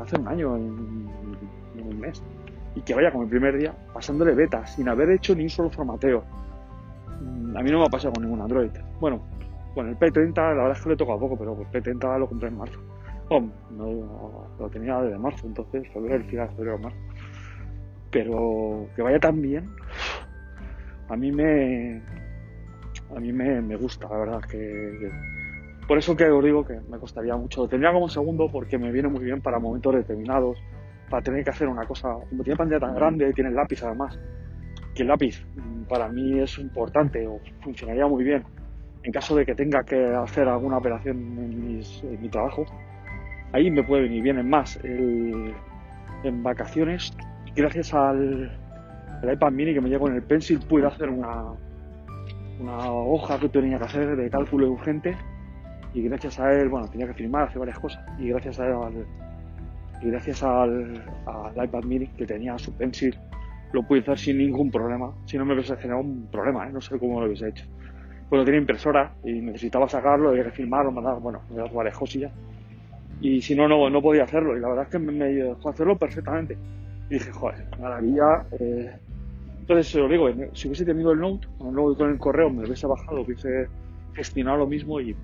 hacer 0.00 0.20
un 0.20 0.28
año 0.28 0.56
en, 0.56 1.08
un 1.78 2.00
mes. 2.00 2.22
Y 2.74 2.80
que 2.82 2.94
vaya 2.94 3.10
como 3.10 3.24
el 3.24 3.30
primer 3.30 3.56
día 3.56 3.74
pasándole 3.92 4.34
beta, 4.34 4.66
sin 4.66 4.88
haber 4.88 5.10
hecho 5.10 5.34
ni 5.34 5.44
un 5.44 5.50
solo 5.50 5.70
formateo 5.70 6.22
a 7.56 7.62
mí 7.62 7.70
no 7.70 7.80
me 7.80 7.86
ha 7.86 7.88
pasado 7.88 8.14
con 8.14 8.24
ningún 8.24 8.40
Android. 8.40 8.70
Bueno, 9.00 9.20
con 9.74 9.88
el 9.88 9.98
P30 9.98 10.36
la 10.36 10.62
verdad 10.62 10.72
es 10.72 10.82
que 10.82 10.90
le 10.90 10.96
toca 10.96 11.16
poco, 11.18 11.36
pero 11.36 11.58
el 11.60 11.82
P30 11.82 12.18
lo 12.18 12.28
compré 12.28 12.48
en 12.48 12.58
marzo. 12.58 12.78
no, 13.30 14.48
lo 14.58 14.70
tenía 14.70 15.00
desde 15.00 15.18
marzo, 15.18 15.46
entonces 15.46 15.88
febrero, 15.92 16.16
el 16.16 16.24
final 16.24 16.48
febrero, 16.50 16.78
marzo. 16.78 16.98
Pero 18.10 18.86
que 18.94 19.02
vaya 19.02 19.18
tan 19.18 19.42
bien, 19.42 19.68
a 21.08 21.16
mí 21.16 21.32
me 21.32 22.00
a 23.14 23.20
mí 23.20 23.32
me, 23.32 23.76
gusta, 23.76 24.08
la 24.08 24.18
verdad, 24.18 24.40
que, 24.42 25.10
por 25.86 25.98
eso 25.98 26.16
que 26.16 26.24
os 26.24 26.44
digo 26.44 26.64
que 26.64 26.80
me 26.88 26.98
costaría 26.98 27.36
mucho. 27.36 27.62
Lo 27.62 27.68
tendría 27.68 27.92
como 27.92 28.08
segundo 28.08 28.48
porque 28.50 28.78
me 28.78 28.92
viene 28.92 29.08
muy 29.08 29.24
bien 29.24 29.40
para 29.40 29.58
momentos 29.58 29.94
determinados, 29.94 30.58
para 31.08 31.22
tener 31.22 31.44
que 31.44 31.50
hacer 31.50 31.68
una 31.68 31.86
cosa, 31.86 32.14
como 32.28 32.42
tiene 32.42 32.56
pantalla 32.56 32.80
tan 32.80 32.94
grande, 32.94 33.32
tiene 33.32 33.50
el 33.50 33.56
lápiz 33.56 33.82
además, 33.82 34.18
que 34.94 35.02
el 35.02 35.08
lápiz 35.08 35.44
para 35.88 36.08
mí 36.08 36.40
es 36.40 36.58
importante 36.58 37.26
o 37.26 37.40
funcionaría 37.62 38.06
muy 38.06 38.24
bien 38.24 38.44
en 39.02 39.12
caso 39.12 39.36
de 39.36 39.46
que 39.46 39.54
tenga 39.54 39.84
que 39.84 40.14
hacer 40.14 40.48
alguna 40.48 40.78
operación 40.78 41.16
en, 41.16 42.20
mi 42.20 42.28
trabajo. 42.28 42.66
Ahí 43.52 43.70
me 43.70 43.82
puede 43.82 44.02
venir 44.02 44.22
bien. 44.22 44.38
en 44.38 44.48
más, 44.48 44.78
en 44.84 46.42
vacaciones, 46.42 47.16
gracias 47.54 47.94
al 47.94 48.50
iPad 49.22 49.52
mini 49.52 49.74
que 49.74 49.80
me 49.80 49.88
llevo 49.88 50.08
en 50.08 50.16
el 50.16 50.22
Pencil, 50.22 50.60
pude 50.60 50.86
hacer 50.86 51.08
una, 51.08 51.54
una 52.60 52.90
hoja 52.92 53.38
que 53.38 53.48
tenía 53.48 53.78
que 53.78 53.84
hacer 53.84 54.16
de 54.16 54.30
cálculo 54.30 54.70
urgente 54.70 55.16
y 55.94 56.02
gracias 56.02 56.38
a 56.38 56.52
él, 56.52 56.68
bueno, 56.68 56.88
tenía 56.88 57.06
que 57.06 57.14
firmar, 57.14 57.48
hacer 57.48 57.58
varias 57.58 57.78
cosas 57.78 58.04
y 58.18 58.28
gracias 58.28 58.60
a 58.60 58.66
él, 58.66 59.06
y 60.02 60.10
gracias 60.10 60.42
al, 60.42 61.02
al 61.26 61.64
iPad 61.64 61.84
mini 61.84 62.06
que 62.08 62.26
tenía 62.26 62.58
su 62.58 62.72
Pencil 62.72 63.16
lo 63.72 63.82
pude 63.82 64.00
hacer 64.00 64.18
sin 64.18 64.38
ningún 64.38 64.70
problema. 64.70 65.12
Si 65.26 65.36
no 65.36 65.44
me 65.44 65.54
hubiese 65.54 65.76
generado 65.76 66.02
un 66.02 66.26
problema, 66.30 66.66
¿eh? 66.66 66.72
no 66.72 66.80
sé 66.80 66.98
cómo 66.98 67.20
lo 67.20 67.26
hubiese 67.26 67.48
hecho. 67.48 67.64
Pues 68.28 68.44
tenía 68.44 68.60
impresora 68.60 69.12
y 69.24 69.32
necesitaba 69.40 69.88
sacarlo, 69.88 70.30
había 70.30 70.44
que 70.44 70.50
filmarlo, 70.50 70.92
mandar, 70.92 71.18
bueno, 71.20 71.40
varias 71.72 71.96
cosillas. 71.96 72.32
Y 73.20 73.42
si 73.42 73.54
no, 73.54 73.66
no, 73.66 73.90
no 73.90 74.02
podía 74.02 74.24
hacerlo. 74.24 74.56
Y 74.56 74.60
la 74.60 74.68
verdad 74.68 74.84
es 74.84 74.90
que 74.90 74.98
me, 74.98 75.24
dejó 75.24 75.70
hacerlo 75.70 75.96
perfectamente. 75.96 76.56
Y 77.10 77.14
dije, 77.14 77.32
joder, 77.32 77.66
maravilla. 77.80 78.44
Eh. 78.58 78.92
Entonces, 79.68 79.94
os 79.96 80.10
digo, 80.10 80.30
si 80.54 80.66
hubiese 80.66 80.86
tenido 80.86 81.12
el 81.12 81.20
Note, 81.20 81.46
luego 81.60 81.94
con 81.94 82.08
el 82.08 82.18
correo 82.18 82.48
me 82.48 82.62
lo 82.62 82.68
hubiese 82.68 82.86
bajado, 82.86 83.20
hubiese 83.20 83.68
gestionado 84.14 84.56
lo 84.56 84.66
mismo 84.66 84.98
y 84.98 85.14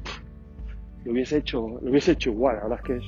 lo 1.06 1.12
hubiese 1.12 1.38
hecho, 1.38 1.78
lo 1.80 1.90
hubiese 1.90 2.12
hecho 2.12 2.30
igual. 2.30 2.56
La 2.56 2.62
verdad 2.64 2.80
es 2.82 2.84
que 2.84 2.96
es, 2.96 3.04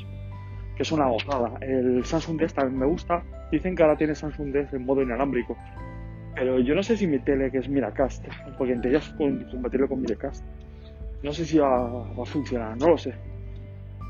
que 0.77 0.83
es 0.83 0.93
una 0.93 1.09
gozada. 1.09 1.59
El 1.61 2.03
Samsung 2.07 2.39
Desk 2.41 2.57
también 2.57 2.79
me 2.81 2.87
gusta. 2.87 3.23
Dicen 3.53 3.77
que 3.77 3.83
ahora 3.83 3.99
tiene 3.99 4.15
Samsung 4.15 4.51
Desk 4.51 4.73
en 4.73 4.87
modo 4.87 5.03
inalámbrico. 5.03 5.59
Pero 6.35 6.59
yo 6.59 6.75
no 6.75 6.83
sé 6.83 6.97
si 6.97 7.07
mi 7.07 7.19
tele, 7.19 7.51
que 7.51 7.59
es 7.59 7.69
Miracast, 7.69 8.25
porque 8.57 8.73
en 8.73 8.81
teoría 8.81 9.01
es 9.01 9.09
compatible 9.11 9.89
con 9.89 10.01
Miracast, 10.01 10.43
no 11.23 11.33
sé 11.35 11.45
si 11.45 11.59
va, 11.59 12.03
a 12.03 12.25
funcionar, 12.25 12.79
no 12.79 12.89
lo 12.89 12.97
sé. 12.97 13.13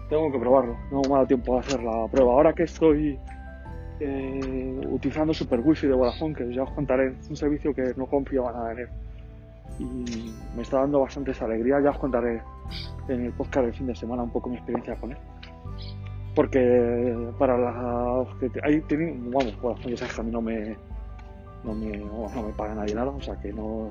Tengo 0.09 0.31
que 0.31 0.39
probarlo, 0.39 0.77
no 0.93 1.03
me 1.09 1.21
ha 1.21 1.27
tiempo 1.27 1.57
a 1.57 1.61
hacer 1.61 1.83
la 1.83 2.07
prueba. 2.07 2.33
Ahora 2.33 2.53
que 2.53 2.63
estoy 2.63 3.19
eh, 4.01 4.81
utilizando 4.91 5.33
Super 5.33 5.61
Wi-Fi 5.61 5.87
de 5.87 5.95
Vodafone, 5.95 6.35
que 6.35 6.53
ya 6.53 6.63
os 6.63 6.71
contaré, 6.71 7.15
es 7.21 7.31
un 7.31 7.37
servicio 7.37 7.75
que 7.75 7.95
no 7.97 8.07
confío 8.07 8.51
nada 8.51 8.73
en 8.73 8.79
él. 8.81 8.89
Y 9.79 10.33
me 10.57 10.63
está 10.63 10.81
dando 10.81 11.01
bastante 11.01 11.33
alegría, 11.41 11.81
ya 11.81 11.91
os 11.91 11.99
contaré 11.99 12.43
en 13.09 13.27
el 13.27 13.33
podcast 13.33 13.67
del 13.67 13.75
fin 13.75 13.87
de 13.87 13.95
semana 13.95 14.23
un 14.23 14.31
poco 14.31 14.49
mi 14.49 14.57
experiencia 14.57 14.97
con 14.97 15.13
él. 15.13 15.19
Porque 16.35 17.17
para 17.39 17.57
las 17.59 18.29
que 18.37 18.51
ahí 18.63 18.81
tienen, 18.83 19.31
vamos, 19.31 19.59
bueno, 19.61 19.79
ya 19.89 19.97
sabes 19.97 20.15
que 20.15 20.21
a 20.21 20.25
mí 20.25 20.31
no 20.31 20.43
me, 20.43 20.77
no 21.65 21.75
me, 21.75 21.97
no, 21.97 22.29
me 22.43 22.53
paga 22.53 22.75
nadie 22.75 22.95
nada, 22.95 23.11
o 23.11 23.21
sea 23.21 23.35
que 23.41 23.53
no, 23.53 23.91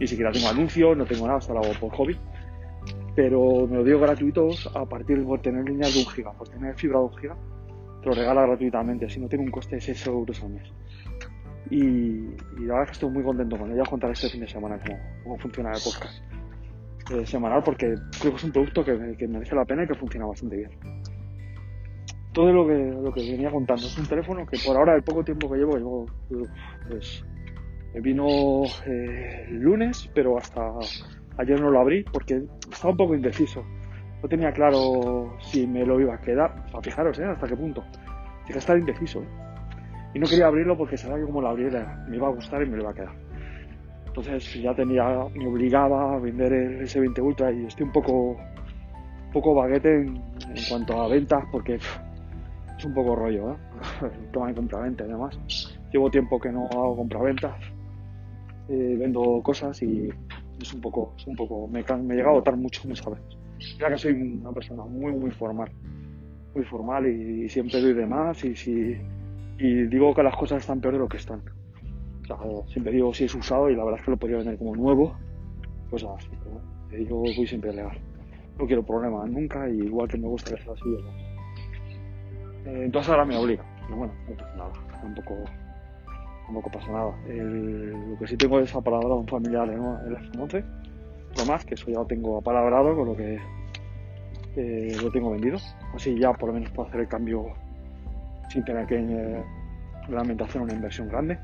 ni 0.00 0.06
siquiera 0.06 0.32
tengo 0.32 0.48
anuncios, 0.48 0.96
no 0.96 1.04
tengo 1.04 1.26
nada, 1.26 1.40
solo 1.40 1.60
hago 1.60 1.72
por 1.78 1.92
hobby, 1.92 2.18
pero 3.14 3.66
me 3.66 3.76
lo 3.76 3.84
digo 3.84 4.00
gratuitos 4.00 4.70
a 4.74 4.86
partir 4.86 5.22
por 5.24 5.40
tener 5.42 5.68
líneas 5.68 5.92
de 5.92 6.00
un 6.00 6.06
giga, 6.06 6.32
por 6.32 6.48
tener 6.48 6.74
fibra 6.74 6.98
de 6.98 7.04
un 7.04 7.16
giga, 7.16 7.36
lo 8.04 8.12
regala 8.12 8.42
gratuitamente, 8.46 9.08
si 9.08 9.20
no 9.20 9.28
tiene 9.28 9.44
un 9.44 9.50
coste 9.50 9.76
de 9.76 9.80
6 9.80 10.06
euros 10.06 10.42
al 10.42 10.50
mes. 10.50 10.72
Y, 11.70 12.26
la 12.60 12.74
verdad 12.74 12.82
es 12.82 12.88
que 12.88 12.92
estoy 12.92 13.10
muy 13.10 13.22
contento 13.22 13.56
con 13.56 13.66
ello. 13.66 13.76
Voy 13.76 13.86
a 13.86 13.90
contar 13.90 14.10
este 14.10 14.28
fin 14.28 14.40
de 14.40 14.48
semana 14.48 14.78
cómo, 14.84 14.98
cómo 15.22 15.38
funciona 15.38 15.70
el 15.70 15.80
podcast 15.82 16.22
eh, 17.12 17.26
semanal, 17.26 17.62
porque 17.64 17.94
creo 18.20 18.32
que 18.32 18.38
es 18.38 18.44
un 18.44 18.52
producto 18.52 18.84
que, 18.84 19.16
que 19.16 19.28
merece 19.28 19.54
la 19.54 19.64
pena 19.64 19.84
y 19.84 19.86
que 19.86 19.94
funciona 19.94 20.26
bastante 20.26 20.56
bien 20.56 20.70
todo 22.32 22.52
lo 22.52 22.66
que, 22.66 22.74
lo 22.74 23.12
que 23.12 23.30
venía 23.30 23.50
contando. 23.50 23.86
Es 23.86 23.96
un 23.98 24.06
teléfono 24.06 24.46
que 24.46 24.58
por 24.64 24.76
ahora, 24.76 24.94
el 24.94 25.02
poco 25.02 25.22
tiempo 25.22 25.50
que 25.50 25.58
llevo, 25.58 25.76
llevo 25.76 26.06
pues 26.88 27.24
vino 28.00 28.64
eh, 28.86 29.46
el 29.48 29.60
lunes, 29.60 30.10
pero 30.14 30.38
hasta 30.38 30.62
ayer 31.36 31.60
no 31.60 31.70
lo 31.70 31.80
abrí 31.80 32.04
porque 32.04 32.42
estaba 32.70 32.92
un 32.92 32.96
poco 32.96 33.14
indeciso. 33.14 33.64
No 34.22 34.28
tenía 34.28 34.52
claro 34.52 35.36
si 35.40 35.66
me 35.66 35.84
lo 35.84 36.00
iba 36.00 36.14
a 36.14 36.20
quedar. 36.20 36.54
Para 36.70 36.82
fijaros, 36.82 37.18
¿eh? 37.18 37.24
Hasta 37.24 37.48
qué 37.48 37.56
punto. 37.56 37.82
Tiene 37.92 38.52
que 38.52 38.58
estar 38.58 38.78
indeciso. 38.78 39.22
¿eh? 39.22 39.28
Y 40.14 40.18
no 40.18 40.26
quería 40.26 40.46
abrirlo 40.46 40.76
porque 40.76 40.96
sabía 40.96 41.18
que 41.18 41.24
como 41.24 41.40
lo 41.40 41.48
abriera 41.48 42.04
me 42.08 42.16
iba 42.16 42.28
a 42.28 42.30
gustar 42.30 42.62
y 42.62 42.66
me 42.66 42.76
lo 42.76 42.82
iba 42.82 42.90
a 42.90 42.94
quedar. 42.94 43.14
Entonces 44.06 44.62
ya 44.62 44.74
tenía, 44.74 45.04
me 45.34 45.46
obligaba 45.48 46.14
a 46.14 46.18
vender 46.18 46.52
el 46.52 46.82
S20 46.82 47.22
Ultra 47.22 47.50
y 47.50 47.64
estoy 47.64 47.86
un 47.86 47.92
poco, 47.92 48.36
poco 49.32 49.54
baguete 49.54 50.02
en, 50.02 50.22
cuanto 50.68 51.00
a 51.00 51.08
ventas 51.08 51.42
porque 51.50 51.78
un 52.84 52.94
poco 52.94 53.16
rollo, 53.16 53.52
¿eh? 53.52 53.56
Toma 54.32 54.50
y 54.50 54.54
compraventa 54.54 55.04
y 55.04 55.08
demás. 55.08 55.38
llevo 55.92 56.10
tiempo 56.10 56.38
que 56.40 56.50
no 56.50 56.66
hago 56.66 56.96
compraventas, 56.96 57.54
eh, 58.68 58.96
vendo 58.98 59.40
cosas 59.42 59.80
y 59.82 60.08
es 60.60 60.74
un 60.74 60.80
poco, 60.80 61.14
es 61.16 61.26
un 61.26 61.36
poco, 61.36 61.68
me, 61.68 61.84
me 62.02 62.14
llega 62.14 62.28
a 62.28 62.32
agotar 62.32 62.56
mucho 62.56 62.82
muchas 62.86 63.06
veces. 63.06 63.41
Ya 63.78 63.88
que 63.88 63.98
soy 63.98 64.12
una 64.12 64.52
persona 64.52 64.84
muy, 64.84 65.12
muy 65.12 65.30
formal, 65.30 65.70
muy 66.54 66.64
formal 66.64 67.06
y, 67.06 67.48
siempre 67.48 67.80
doy 67.80 67.94
de 67.94 68.06
más 68.06 68.44
y, 68.44 68.54
si, 68.56 68.96
y 69.58 69.86
digo 69.86 70.14
que 70.14 70.22
las 70.22 70.36
cosas 70.36 70.60
están 70.60 70.80
peor 70.80 70.94
de 70.94 71.00
lo 71.00 71.08
que 71.08 71.16
están. 71.16 71.42
siempre 72.66 72.92
digo 72.92 73.12
si 73.14 73.24
es 73.24 73.34
usado 73.34 73.70
y 73.70 73.76
la 73.76 73.84
verdad 73.84 74.00
es 74.00 74.04
que 74.04 74.10
lo 74.10 74.16
podría 74.16 74.38
vender 74.38 74.58
como 74.58 74.74
nuevo, 74.76 75.16
pues 75.90 76.04
así, 76.04 76.28
yo 77.08 77.16
voy 77.16 77.46
siempre 77.46 77.72
legal. 77.72 77.98
No 78.58 78.66
quiero 78.66 78.82
problemas 78.82 79.30
nunca 79.30 79.68
y 79.68 79.78
igual 79.78 80.08
que 80.08 80.18
me 80.18 80.28
gusta 80.28 80.54
que 80.54 80.62
sea 80.62 80.72
así, 80.72 80.84
eh, 82.66 82.84
entonces 82.84 83.10
ahora 83.10 83.24
me 83.24 83.36
obliga, 83.36 83.64
pero 83.86 83.96
bueno, 83.96 84.12
no 84.28 84.36
pasa 84.36 84.56
nada, 84.56 84.72
tampoco, 85.00 85.34
tampoco 86.46 86.70
pasa 86.70 86.92
nada. 86.92 87.16
lo 87.28 88.18
que 88.18 88.26
sí 88.26 88.36
tengo 88.36 88.60
es 88.60 88.74
apalabrado 88.74 89.16
un 89.16 89.26
familiar 89.26 89.68
en 89.68 89.82
el 89.82 90.16
F11, 90.32 90.64
lo 91.36 91.44
más, 91.46 91.64
que 91.64 91.74
eso 91.74 91.86
ya 91.86 91.98
lo 91.98 92.06
tengo 92.06 92.38
apalabrado 92.38 92.94
con 92.96 93.08
lo 93.08 93.16
que 93.16 93.38
eh, 94.56 94.96
lo 95.00 95.10
tengo 95.10 95.30
vendido. 95.30 95.58
Así 95.94 96.18
ya 96.18 96.32
por 96.32 96.48
lo 96.48 96.54
menos 96.54 96.70
puedo 96.70 96.88
hacer 96.88 97.00
el 97.00 97.08
cambio 97.08 97.46
sin 98.48 98.64
tener 98.64 98.86
que 98.86 98.96
eh, 98.96 99.42
realmente 100.08 100.44
hacer 100.44 100.60
una 100.60 100.72
inversión 100.72 101.08
grande. 101.08 101.38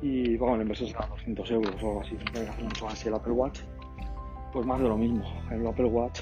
Y 0.00 0.36
bueno, 0.36 0.56
la 0.56 0.62
inversión 0.62 0.90
será 0.90 1.06
200 1.06 1.50
euros 1.50 1.82
o 1.82 1.88
algo 1.88 2.00
así, 2.00 2.16
sin 2.16 2.24
tener 2.26 2.44
que 2.44 2.50
hacer 2.50 2.64
mucho 2.64 2.84
más. 2.86 3.06
El 3.06 3.14
Apple 3.14 3.32
Watch, 3.32 3.60
pues 4.52 4.66
más 4.66 4.80
de 4.80 4.88
lo 4.88 4.96
mismo. 4.96 5.24
El 5.50 5.66
Apple 5.66 5.86
Watch 5.86 6.20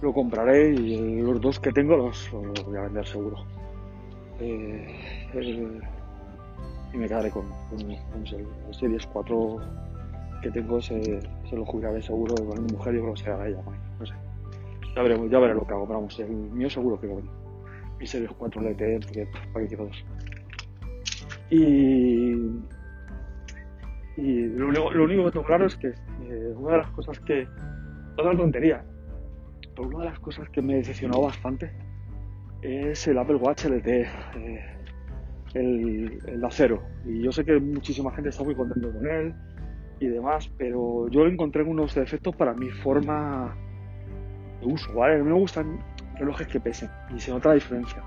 lo 0.00 0.12
compraré 0.12 0.70
y 0.70 1.20
los 1.20 1.40
dos 1.40 1.58
que 1.58 1.72
tengo 1.72 1.96
los, 1.96 2.30
voy 2.30 2.76
a 2.76 2.82
vender 2.82 3.06
seguro. 3.06 3.44
Eh, 4.40 4.94
y 6.92 6.96
me 6.96 7.08
quedaré 7.08 7.30
con, 7.30 7.44
el, 7.72 8.74
Series 8.74 9.06
4 9.06 9.87
que 10.40 10.50
tengo, 10.50 10.80
se, 10.80 11.20
lo 11.52 11.64
jubilaré 11.64 12.00
seguro 12.02 12.34
con 12.34 12.64
mi 12.64 12.72
mujer, 12.72 12.94
yo 12.94 13.02
creo 13.02 13.14
que 13.14 13.22
será 13.22 13.48
ella, 13.48 13.62
no 13.98 14.06
sé. 14.06 14.14
Ya 14.94 15.02
veremos, 15.02 15.30
ya 15.30 15.38
veré 15.38 15.54
lo 15.54 15.66
que 15.66 15.72
hago, 15.72 15.86
pero 15.86 15.98
vamos, 15.98 16.18
el 16.20 16.30
mío 16.30 16.70
seguro 16.70 17.00
que 17.00 17.06
lo 17.06 17.16
vendo. 17.16 17.32
Mi 17.98 18.06
Series 18.06 18.30
4 18.32 18.62
LTE, 18.62 19.00
porque 19.00 19.28
para 19.52 19.64
que 19.64 19.68
quiero 19.68 19.86
dos. 19.86 20.04
Y, 21.50 22.32
y 24.16 24.42
lo, 24.56 25.04
único 25.04 25.24
que 25.24 25.30
tengo 25.30 25.44
claro 25.44 25.66
es 25.66 25.76
que 25.76 25.88
eh, 25.88 26.54
una 26.56 26.72
de 26.72 26.78
las 26.78 26.90
cosas 26.90 27.18
que, 27.20 27.46
la 28.16 28.36
tontería, 28.36 28.84
una 29.78 29.98
de 30.00 30.10
las 30.10 30.20
cosas 30.20 30.48
que 30.50 30.60
me 30.60 30.76
decepcionó 30.76 31.22
bastante 31.22 31.70
es 32.62 33.06
el 33.06 33.18
Apple 33.18 33.36
Watch 33.36 33.66
LTE, 33.66 34.02
eh, 34.36 34.76
el, 35.54 36.18
el, 36.26 36.44
acero. 36.44 36.82
Y 37.06 37.22
yo 37.22 37.32
sé 37.32 37.44
que 37.44 37.58
muchísima 37.58 38.12
gente 38.12 38.30
está 38.30 38.42
muy 38.42 38.54
contento 38.54 38.92
con 38.92 39.06
él 39.06 39.34
y 40.00 40.06
demás, 40.06 40.50
pero 40.56 41.08
yo 41.08 41.26
encontré 41.26 41.62
unos 41.62 41.94
defectos 41.94 42.34
para 42.36 42.54
mi 42.54 42.70
forma 42.70 43.54
de 44.60 44.66
uso, 44.66 44.92
¿vale? 44.94 45.20
A 45.20 45.24
me 45.24 45.32
gustan 45.32 45.78
relojes 46.18 46.46
que 46.46 46.60
pesen 46.60 46.90
y 47.14 47.20
se 47.20 47.30
nota 47.30 47.50
la 47.50 47.54
diferencia 47.56 48.02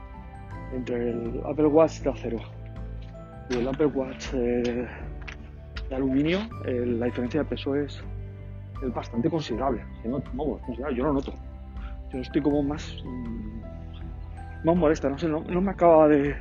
entre 0.74 1.12
el 1.12 1.42
Apple 1.46 1.68
Watch 1.68 2.00
de 2.02 2.10
acero 2.10 2.40
y 3.50 3.58
el 3.58 3.68
Apple 3.68 3.88
Watch 3.88 4.28
eh, 4.34 4.88
de 5.90 5.96
aluminio, 5.96 6.40
la 6.66 7.06
diferencia 7.06 7.42
de 7.42 7.50
peso 7.50 7.76
es, 7.76 8.02
bastante 8.96 9.30
considerable. 9.30 9.84
yo 10.04 11.04
lo 11.04 11.14
noto 11.14 11.34
yo 12.12 12.20
estoy 12.20 12.42
como 12.42 12.64
más 12.64 12.98
mm, 13.06 13.52
más 14.64 14.76
molesta, 14.76 15.10
no 15.10 15.18
sé, 15.18 15.28
no, 15.28 15.42
me 15.42 15.72
acaba 15.72 16.08
de... 16.08 16.36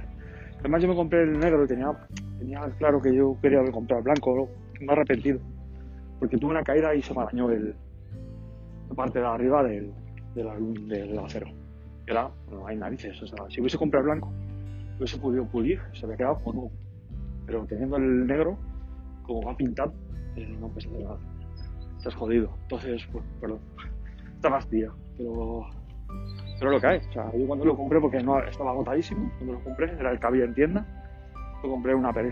Además 0.61 0.83
yo 0.83 0.89
me 0.89 0.95
compré 0.95 1.23
el 1.23 1.39
negro 1.39 1.65
y 1.65 1.69
tenía, 1.69 1.91
tenía 2.39 2.61
claro 2.79 3.01
que 3.01 3.15
yo 3.15 3.37
quería 3.41 3.63
comprar 3.73 4.01
el 4.01 4.05
blanco, 4.05 4.49
me 4.81 4.87
he 4.87 4.93
arrepentido, 4.93 5.41
porque 6.19 6.37
tuve 6.37 6.51
una 6.51 6.63
caída 6.63 6.95
y 6.95 7.03
se 7.03 7.15
me 7.15 7.25
dañó 7.25 7.51
el, 7.51 7.75
la 8.89 8.95
parte 8.95 9.21
de 9.21 9.27
arriba 9.27 9.63
del, 9.63 9.93
del, 10.35 11.19
acero. 11.19 11.49
Y 12.07 12.11
ahora 12.11 12.31
no 12.51 12.67
hay 12.67 12.77
narices, 12.77 13.23
o 13.23 13.27
sea, 13.27 13.49
si 13.51 13.61
hubiese 13.61 13.79
comprado 13.79 14.07
blanco, 14.07 14.33
hubiese 14.97 15.19
podido 15.19 15.47
pulir, 15.47 15.81
se 15.93 16.07
me 16.07 16.17
quedado 16.17 16.37
como 16.41 16.53
nuevo. 16.53 16.73
Pero 17.47 17.65
teniendo 17.67 17.97
el 17.97 18.27
negro, 18.27 18.59
como 19.23 19.43
va 19.43 19.57
pintado, 19.57 19.93
eh, 20.37 20.57
no 20.61 20.69
pesa 20.69 20.89
nada. 20.91 21.19
Estás 21.97 22.15
jodido. 22.15 22.51
Entonces, 22.63 23.07
pues, 23.13 23.25
perdón. 23.41 23.59
Está 24.37 24.51
fastidio 24.51 24.95
pero, 25.21 25.67
pero 26.59 26.71
lo 26.71 26.81
que 26.81 26.87
hay. 26.87 26.99
O 26.99 27.13
sea, 27.13 27.33
yo 27.37 27.47
cuando 27.47 27.65
lo 27.65 27.77
compré, 27.77 28.01
porque 28.01 28.23
no 28.23 28.39
estaba 28.41 28.71
agotadísimo, 28.71 29.31
cuando 29.37 29.55
lo 29.55 29.65
compré, 29.65 29.93
era 29.93 30.11
el 30.13 30.19
que 30.19 30.27
había 30.27 30.45
en 30.45 30.55
tienda, 30.55 30.87
compré 31.69 31.95
una 31.95 32.11
Apple 32.11 32.31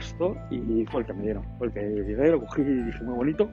y 0.50 0.86
fue 0.86 1.00
el 1.00 1.06
que 1.06 1.12
me 1.12 1.22
dieron. 1.22 1.44
Fue 1.58 1.68
el 1.68 1.72
que 1.72 1.80
llegué, 1.80 2.30
lo 2.30 2.40
cogí 2.40 2.62
y 2.62 2.82
dije 2.82 3.02
muy 3.04 3.14
bonito, 3.14 3.50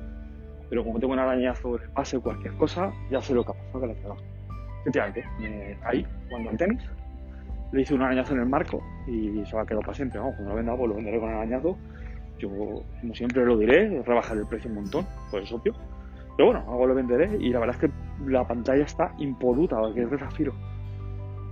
pero 0.70 0.84
como 0.84 1.00
tengo 1.00 1.14
un 1.14 1.20
arañazo, 1.20 1.78
pase 1.94 2.20
cualquier 2.20 2.54
cosa, 2.54 2.92
ya 3.10 3.22
sé 3.22 3.34
lo 3.34 3.44
que 3.44 3.52
ha 3.52 3.56
pasado, 3.56 3.82
que 3.82 3.92
he 3.92 3.96
quedado. 3.96 4.18
Efectivamente, 4.82 5.26
me 5.40 5.78
caí 5.82 6.06
cuando 6.30 6.52
en 6.52 6.58
tenis, 6.58 6.82
le 7.72 7.82
hice 7.82 7.94
un 7.94 8.02
arañazo 8.02 8.34
en 8.34 8.42
el 8.42 8.46
marco 8.46 8.82
y 9.08 9.44
se 9.46 9.56
va 9.56 9.64
a 9.64 9.66
quedar 9.66 9.82
para 9.82 9.94
siempre. 9.94 10.20
Vamos, 10.20 10.36
cuando 10.36 10.52
lo 10.52 10.58
venda, 10.58 10.76
pues 10.76 10.90
lo 10.90 10.96
venderé 10.96 11.20
con 11.20 11.30
el 11.30 11.36
arañazo. 11.36 11.78
Yo, 12.38 12.50
como 12.50 13.14
siempre 13.14 13.46
lo 13.46 13.58
diré, 13.58 14.02
rebajaré 14.04 14.42
el 14.42 14.48
precio 14.48 14.70
un 14.70 14.76
montón, 14.76 15.06
pues 15.32 15.44
es 15.44 15.52
obvio 15.52 15.74
pero 16.36 16.52
bueno, 16.52 16.66
algo 16.68 16.88
lo 16.88 16.96
venderé 16.96 17.38
y 17.40 17.50
la 17.50 17.60
verdad 17.60 17.76
es 17.76 17.82
que 17.82 18.30
la 18.30 18.46
pantalla 18.46 18.84
está 18.84 19.14
impoluta, 19.20 19.78
que 19.94 20.02
es 20.02 20.12
de 20.12 20.18
zafiro. 20.18 20.54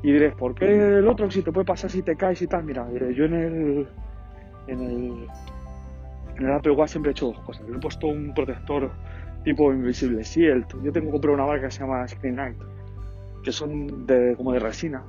Y 0.02 0.12
diréis, 0.12 0.34
¿por 0.34 0.54
qué 0.54 0.66
el 0.66 1.08
otro 1.08 1.32
si 1.32 1.42
te 1.42 1.52
puede 1.52 1.66
pasar 1.66 1.90
si 1.90 2.02
te 2.02 2.18
caes 2.18 2.42
y 2.42 2.48
tal? 2.48 2.66
Mira, 2.66 2.86
eh, 2.92 3.14
yo 3.16 3.26
en 3.26 3.34
el, 3.34 3.88
en 4.68 4.82
el, 4.82 5.28
en 6.38 6.46
el 6.46 6.52
Apple 6.52 6.72
Watch 6.72 6.92
siempre 6.92 7.12
he 7.12 7.14
hecho 7.14 7.28
dos 7.28 7.40
cosas. 7.40 7.68
Le 7.68 7.78
he 7.78 7.80
puesto 7.80 8.08
un 8.08 8.34
protector 8.34 8.92
tipo 9.44 9.72
invisible 9.72 10.24
Shield. 10.24 10.68
Yo 10.84 10.92
tengo 10.92 11.08
que 11.08 11.12
comprar 11.12 11.34
una 11.34 11.46
marca 11.46 11.66
que 11.66 11.72
se 11.72 11.82
llama 11.82 12.08
Screen 12.08 12.36
Night, 12.36 12.58
que 13.44 13.52
son 13.52 14.06
de, 14.06 14.36
como 14.38 14.54
de 14.54 14.60
resina, 14.60 15.04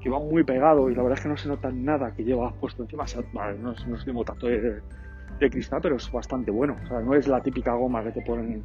que 0.00 0.08
van 0.08 0.28
muy 0.28 0.44
pegados 0.44 0.90
y 0.90 0.94
la 0.94 1.02
verdad 1.02 1.18
es 1.18 1.22
que 1.22 1.28
no 1.28 1.36
se 1.36 1.48
nota 1.48 1.70
nada 1.70 2.14
que 2.14 2.24
llevas 2.24 2.52
puesto 2.54 2.82
encima. 2.82 3.04
Vale, 3.32 3.58
no, 3.58 3.74
no 3.86 3.96
es 3.96 4.06
un 4.06 4.24
tanto 4.24 4.46
de, 4.46 4.80
de 5.40 5.50
cristal, 5.50 5.80
pero 5.82 5.96
es 5.96 6.10
bastante 6.12 6.50
bueno. 6.50 6.76
O 6.84 6.86
sea, 6.86 7.00
no 7.00 7.14
es 7.14 7.26
la 7.26 7.40
típica 7.42 7.72
goma 7.74 8.02
que 8.04 8.12
te 8.12 8.22
ponen 8.22 8.62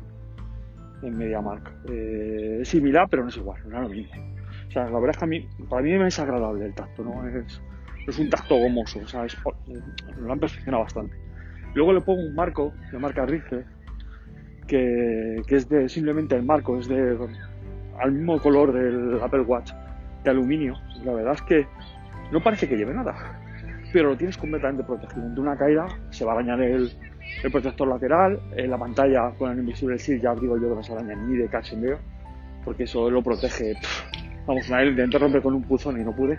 en 1.02 1.18
MediaMark. 1.18 1.72
Eh, 1.90 2.60
es 2.62 2.70
similar, 2.70 3.08
pero 3.10 3.24
no 3.24 3.30
es 3.30 3.38
igual, 3.38 3.62
no 3.68 3.78
es 3.78 3.84
lo 3.84 3.90
mismo. 3.90 4.14
O 4.68 4.72
sea, 4.72 4.86
la 4.86 5.00
verdad 5.00 5.12
es 5.12 5.18
que 5.18 5.26
a 5.26 5.28
mí, 5.28 5.48
para 5.70 5.82
mí 5.82 5.92
me 5.98 6.08
es 6.08 6.20
agradable 6.20 6.66
el 6.66 6.74
tacto, 6.74 7.04
no 7.04 7.28
es, 7.28 7.62
es 8.08 8.20
un 8.20 8.30
tacto 8.30 8.56
gomoso, 8.58 9.00
o 9.00 9.08
sea, 9.08 9.26
es, 9.26 9.38
lo 10.18 10.32
han 10.32 10.40
perfeccionado 10.40 10.84
bastante. 10.84 11.16
Luego 11.74 11.94
le 11.94 12.02
pongo 12.02 12.22
un 12.22 12.36
marco 12.36 12.74
de 12.92 13.00
marca 13.00 13.26
Rife, 13.26 13.64
que, 14.68 15.42
que, 15.48 15.56
es 15.56 15.92
simplemente 15.92 16.36
el 16.36 16.44
marco, 16.44 16.78
es 16.80 16.88
de 16.88 17.18
al 18.00 18.12
mismo 18.12 18.40
color 18.40 18.74
del 18.74 19.22
Apple 19.22 19.42
Watch, 19.42 19.72
de 20.24 20.30
aluminio. 20.30 20.76
La 21.04 21.14
verdad 21.14 21.34
es 21.34 21.42
que 21.44 21.68
no 22.32 22.42
parece 22.42 22.68
que 22.68 22.76
lleve 22.76 22.94
nada 22.94 23.40
pero 23.94 24.10
lo 24.10 24.18
tienes 24.18 24.38
completamente 24.38 24.84
protegido. 24.84 25.30
De 25.30 25.40
una 25.40 25.56
caída 25.56 25.88
se 26.10 26.26
va 26.26 26.34
a 26.34 26.36
dañar 26.38 26.60
el, 26.60 26.92
protector 27.52 27.88
lateral, 27.88 28.42
la 28.58 28.78
pantalla 28.78 29.32
con 29.38 29.52
el 29.52 29.60
Invisible 29.60 29.98
Shield 29.98 30.24
ya 30.24 30.36
digo 30.36 30.58
yo 30.58 30.70
que 30.70 30.76
no 30.76 30.84
se 30.84 30.96
daña 30.96 31.16
ni 31.16 31.38
de 31.38 31.48
cachondeo, 31.48 32.00
porque 32.66 32.84
eso 32.84 33.10
lo 33.10 33.22
protege. 33.22 33.76
vamos, 34.48 34.70
a 34.72 34.82
él 34.82 34.90
intenté 34.90 35.20
romper 35.20 35.42
con 35.44 35.54
un 35.54 35.64
puzón 35.64 36.02
y 36.02 36.04
no 36.04 36.14
pude. 36.14 36.38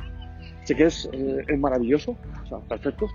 Sé 0.65 0.75
que 0.75 0.85
es, 0.85 1.09
eh, 1.13 1.57
maravilloso, 1.57 2.17
o 2.43 2.47
sea, 2.47 2.59
perfecto. 2.59 3.09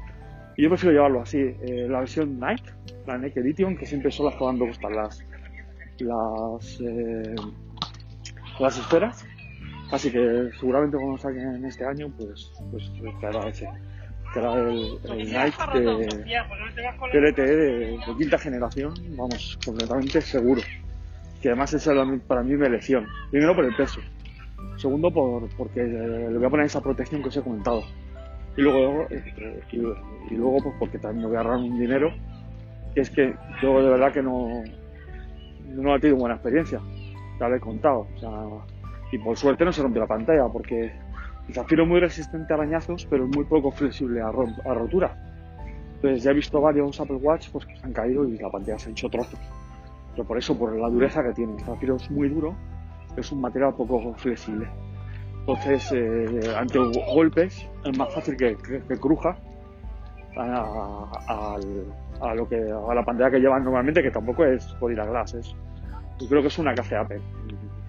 Y 0.55 0.63
yo 0.63 0.69
prefiero 0.69 0.93
llevarlo 0.93 1.21
así, 1.21 1.37
eh, 1.37 1.87
la 1.89 1.99
versión 1.99 2.39
Nike, 2.39 2.71
la 3.07 3.17
Nike 3.17 3.39
Edition, 3.39 3.77
que 3.77 3.85
siempre 3.85 4.11
son 4.11 4.27
las 4.27 4.35
que 4.35 4.43
van 4.43 4.61
a 4.61 4.65
gustar 4.65 4.91
las, 4.91 5.23
las, 5.99 6.81
eh, 6.81 7.35
las 8.59 8.77
esferas. 8.77 9.25
Así 9.91 10.11
que 10.11 10.49
seguramente 10.59 10.97
cuando 10.97 11.17
saquen 11.17 11.65
este 11.65 11.85
año, 11.85 12.11
pues, 12.17 12.51
pues 12.71 12.91
traerá 13.19 13.49
ese 13.49 13.67
el, 14.35 14.99
el 15.05 15.17
Nike 15.17 15.79
de, 17.13 17.29
LTE 17.29 17.55
de, 17.55 17.99
quinta 18.17 18.37
generación, 18.37 18.93
vamos, 19.15 19.57
completamente 19.65 20.21
seguro. 20.21 20.61
Que 21.41 21.49
además 21.49 21.73
es 21.73 21.89
para 22.27 22.43
mí 22.43 22.55
mi 22.55 22.65
elección. 22.65 23.07
Primero 23.31 23.55
por 23.55 23.65
el 23.65 23.75
peso. 23.75 24.01
Segundo 24.77 25.11
por, 25.11 25.49
porque 25.57 25.83
le 25.83 26.37
voy 26.37 26.45
a 26.45 26.49
poner 26.49 26.65
esa 26.65 26.81
protección 26.81 27.21
que 27.21 27.29
os 27.29 27.37
he 27.37 27.41
comentado. 27.41 27.83
Y 28.55 28.61
luego, 28.61 29.07
eh, 29.09 29.61
y, 29.71 30.35
luego 30.35 30.57
pues 30.63 30.75
porque 30.79 30.99
también 30.99 31.23
me 31.23 31.27
voy 31.27 31.37
a 31.37 31.39
ahorrar 31.41 31.57
un 31.57 31.79
dinero, 31.79 32.11
que 32.93 33.01
es 33.01 33.09
que 33.09 33.33
yo 33.61 33.81
de 33.81 33.89
verdad 33.89 34.11
que 34.11 34.21
no, 34.21 34.63
no 35.67 35.95
he 35.95 35.99
tenido 35.99 36.19
buena 36.19 36.35
experiencia. 36.35 36.79
Ya 37.39 37.47
lo 37.47 37.55
he 37.55 37.59
contado. 37.59 38.07
O 38.15 38.19
sea, 38.19 38.29
y 39.11 39.17
por 39.17 39.37
suerte 39.37 39.65
no 39.65 39.71
se 39.71 39.81
rompió 39.81 40.01
la 40.01 40.07
pantalla 40.07 40.47
porque 40.47 40.91
el 41.47 41.53
zafiro 41.53 41.83
es 41.83 41.89
muy 41.89 41.99
resistente 41.99 42.53
a 42.53 42.57
arañazos, 42.57 43.07
pero 43.09 43.25
es 43.25 43.35
muy 43.35 43.45
poco 43.45 43.71
flexible 43.71 44.21
a, 44.21 44.31
rotura. 44.31 45.17
Entonces 45.95 46.23
ya 46.23 46.31
he 46.31 46.33
visto 46.33 46.61
varios 46.61 46.99
Apple 46.99 47.17
Watch 47.17 47.49
pues, 47.51 47.65
que 47.65 47.75
se 47.75 47.85
han 47.85 47.93
caído 47.93 48.27
y 48.27 48.37
la 48.37 48.49
pantalla 48.49 48.77
se 48.77 48.89
ha 48.89 48.91
hecho 48.91 49.09
trozos. 49.09 49.39
Pero 50.11 50.27
por 50.27 50.37
eso, 50.37 50.57
por 50.57 50.75
la 50.77 50.89
dureza 50.89 51.23
que 51.23 51.33
tiene. 51.33 51.53
El 51.53 51.61
zafiro 51.61 51.95
es 51.95 52.09
muy 52.11 52.29
duro, 52.29 52.55
es 53.17 53.31
un 53.31 53.41
material 53.41 53.73
poco 53.75 54.13
flexible. 54.15 54.67
Entonces, 55.39 55.91
eh, 55.93 56.53
ante 56.55 56.77
golpes 57.13 57.67
es 57.83 57.97
más 57.97 58.13
fácil 58.13 58.37
que, 58.37 58.55
cruja 58.99 59.35
a, 60.37 61.57
a, 62.21 62.35
lo 62.35 62.47
que, 62.47 62.55
a 62.55 62.93
la 62.93 63.03
pantalla 63.03 63.31
que 63.31 63.39
llevan 63.39 63.63
normalmente, 63.63 64.03
que 64.03 64.11
tampoco 64.11 64.45
es 64.45 64.75
Gorilla 64.79 65.05
Glass, 65.05 65.33
es, 65.33 65.55
yo 66.19 66.27
creo 66.27 66.41
que 66.41 66.49
es 66.49 66.59
una 66.59 66.73
que 66.73 66.81
hace 66.81 66.95
Apple, 66.95 67.21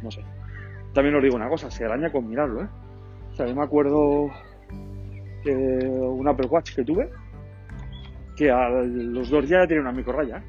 no 0.02 0.10
sé. 0.10 0.22
También 0.94 1.14
os 1.16 1.22
digo 1.22 1.36
una 1.36 1.48
cosa, 1.48 1.70
se 1.70 1.84
araña 1.84 2.10
con 2.10 2.28
mirarlo, 2.28 2.62
¿eh? 2.62 2.68
O 3.32 3.36
sea, 3.36 3.46
yo 3.46 3.54
me 3.54 3.62
acuerdo 3.62 4.30
que 5.44 5.52
un 5.52 6.26
Apple 6.26 6.46
Watch 6.48 6.74
que 6.74 6.84
tuve, 6.84 7.10
que 8.36 8.50
a 8.50 8.68
los 8.70 9.28
dos 9.28 9.48
días 9.48 9.62
ya 9.62 9.66
tenía 9.66 9.82
una 9.82 9.92
microraya, 9.92 10.38
¿eh? 10.38 10.42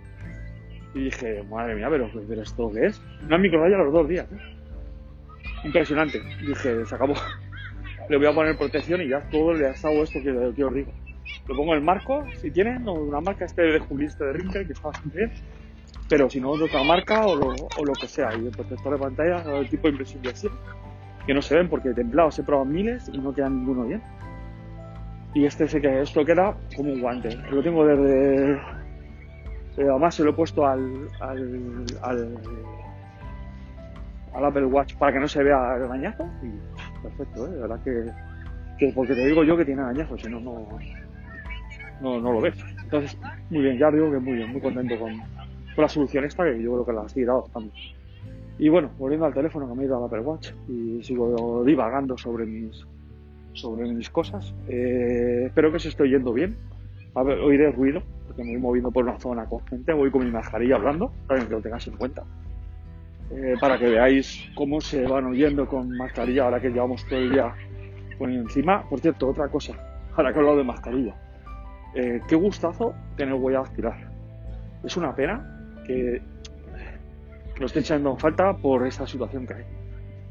Y 0.93 1.03
dije, 1.05 1.43
madre 1.43 1.75
mía, 1.75 1.87
pero, 1.89 2.09
pero 2.27 2.41
¿esto 2.41 2.69
qué 2.71 2.87
es? 2.87 3.01
Una 3.25 3.37
microraya 3.37 3.75
a 3.75 3.83
los 3.83 3.93
dos 3.93 4.07
días, 4.07 4.31
¿eh? 4.31 4.60
Impresionante. 5.63 6.21
Dije, 6.41 6.85
se 6.85 6.95
acabó. 6.95 7.13
Le 8.09 8.17
voy 8.17 8.25
a 8.25 8.33
poner 8.33 8.57
protección 8.57 9.01
y 9.01 9.09
ya 9.09 9.21
todo 9.29 9.53
le 9.53 9.67
ha 9.67 9.71
estado 9.71 10.03
esto 10.03 10.19
que, 10.21 10.31
os 10.31 10.55
digo. 10.73 10.91
Lo 11.47 11.55
pongo 11.55 11.73
en 11.73 11.79
el 11.79 11.85
marco, 11.85 12.25
si 12.41 12.51
tienen, 12.51 12.87
o 12.87 12.93
una 12.93 13.21
marca 13.21 13.45
este 13.45 13.61
de 13.61 13.79
Julista 13.79 14.25
de 14.25 14.33
Rinker, 14.33 14.65
que 14.65 14.73
está 14.73 14.87
bastante 14.89 15.17
bien. 15.17 15.31
Pero 16.09 16.29
si 16.29 16.41
no, 16.41 16.57
de 16.57 16.65
otra 16.65 16.83
marca 16.83 17.25
o 17.25 17.35
lo, 17.35 17.93
que 17.93 18.07
sea. 18.07 18.35
Y 18.35 18.45
el 18.45 18.51
protector 18.51 18.93
de 18.93 18.99
pantalla, 18.99 19.57
el 19.57 19.69
tipo 19.69 19.87
invisible 19.87 20.31
así. 20.31 20.49
Que 21.25 21.33
no 21.33 21.41
se 21.41 21.55
ven 21.55 21.69
porque 21.69 21.93
templados 21.93 22.37
he 22.39 22.43
probado 22.43 22.65
miles 22.65 23.09
y 23.13 23.17
no 23.17 23.33
queda 23.33 23.49
ninguno 23.49 23.85
bien. 23.85 24.01
Y 25.33 25.45
este 25.45 25.67
sé 25.67 25.79
que 25.79 26.01
esto 26.01 26.25
queda 26.25 26.57
como 26.75 26.91
un 26.91 26.99
guante. 26.99 27.37
Lo 27.49 27.63
tengo 27.63 27.85
desde. 27.85 28.53
Eh, 29.77 29.87
además 29.89 30.15
se 30.15 30.23
lo 30.23 30.31
he 30.31 30.33
puesto 30.33 30.67
al, 30.67 31.07
al, 31.21 31.85
al, 32.01 32.37
al 34.33 34.45
Apple 34.45 34.65
Watch 34.65 34.95
para 34.95 35.13
que 35.13 35.19
no 35.19 35.27
se 35.27 35.43
vea 35.43 35.75
el 35.75 35.83
arañazo. 35.83 36.25
Y 36.43 37.01
perfecto, 37.01 37.47
¿eh? 37.47 37.51
de 37.51 37.59
verdad 37.59 37.79
que, 37.83 38.05
que, 38.77 38.93
porque 38.93 39.13
te 39.13 39.25
digo 39.25 39.43
yo 39.43 39.57
que 39.57 39.65
tiene 39.65 39.81
arañazo, 39.81 40.17
si 40.17 40.29
no, 40.29 40.39
no, 40.39 40.67
no, 42.01 42.21
no 42.21 42.33
lo 42.33 42.41
ves. 42.41 42.55
Entonces, 42.83 43.17
muy 43.49 43.61
bien, 43.61 43.77
ya 43.77 43.91
digo 43.91 44.11
que 44.11 44.19
muy 44.19 44.33
bien, 44.33 44.51
muy 44.51 44.61
contento 44.61 44.97
con, 44.99 45.17
con 45.17 45.81
la 45.81 45.89
solución 45.89 46.25
esta, 46.25 46.43
que 46.43 46.61
yo 46.61 46.71
creo 46.73 46.85
que 46.85 46.93
la 46.93 47.01
has 47.01 47.13
tirado 47.13 47.41
bastante. 47.41 47.75
Y 48.59 48.69
bueno, 48.69 48.91
volviendo 48.99 49.25
al 49.25 49.33
teléfono 49.33 49.67
que 49.67 49.75
me 49.75 49.83
he 49.83 49.85
ido 49.85 49.97
al 49.97 50.03
Apple 50.03 50.19
Watch 50.19 50.51
y 50.67 51.01
sigo 51.03 51.63
divagando 51.65 52.17
sobre 52.17 52.45
mis 52.45 52.85
sobre 53.53 53.91
mis 53.91 54.09
cosas. 54.09 54.53
Eh, 54.67 55.45
espero 55.47 55.71
que 55.71 55.79
se 55.79 55.89
esté 55.89 56.07
yendo 56.07 56.33
bien. 56.33 56.55
A 57.15 57.23
ver, 57.23 57.39
oiré 57.39 57.71
ruido, 57.71 58.01
porque 58.27 58.43
me 58.43 58.51
voy 58.51 58.61
moviendo 58.61 58.91
por 58.91 59.03
una 59.03 59.19
zona 59.19 59.45
con 59.45 59.65
gente, 59.67 59.91
voy 59.93 60.09
con 60.11 60.23
mi 60.23 60.31
mascarilla 60.31 60.75
hablando, 60.75 61.11
para 61.27 61.45
que 61.45 61.49
lo 61.49 61.61
tengáis 61.61 61.87
en 61.87 61.97
cuenta. 61.97 62.23
Eh, 63.33 63.55
para 63.61 63.77
que 63.77 63.87
veáis 63.87 64.49
cómo 64.55 64.81
se 64.81 65.07
van 65.07 65.25
oyendo 65.25 65.65
con 65.65 65.89
mascarilla 65.95 66.43
ahora 66.43 66.59
que 66.59 66.69
llevamos 66.69 67.05
todo 67.07 67.19
el 67.19 67.31
día 67.31 67.53
poniendo 68.17 68.49
encima. 68.49 68.83
Por 68.89 68.99
cierto, 68.99 69.29
otra 69.29 69.47
cosa, 69.47 69.73
ahora 70.15 70.31
que 70.31 70.37
he 70.37 70.39
hablado 70.39 70.57
de 70.57 70.63
mascarilla. 70.65 71.15
Eh, 71.95 72.21
qué 72.27 72.35
gustazo 72.35 72.93
tener 73.15 73.33
huella 73.35 73.59
dactilar. 73.59 74.11
Es 74.83 74.97
una 74.97 75.15
pena 75.15 75.73
que 75.85 76.21
lo 77.57 77.65
esté 77.65 77.79
echando 77.79 78.11
en 78.11 78.17
falta 78.17 78.53
por 78.57 78.85
esta 78.85 79.07
situación 79.07 79.47
que 79.47 79.53
hay. 79.53 79.63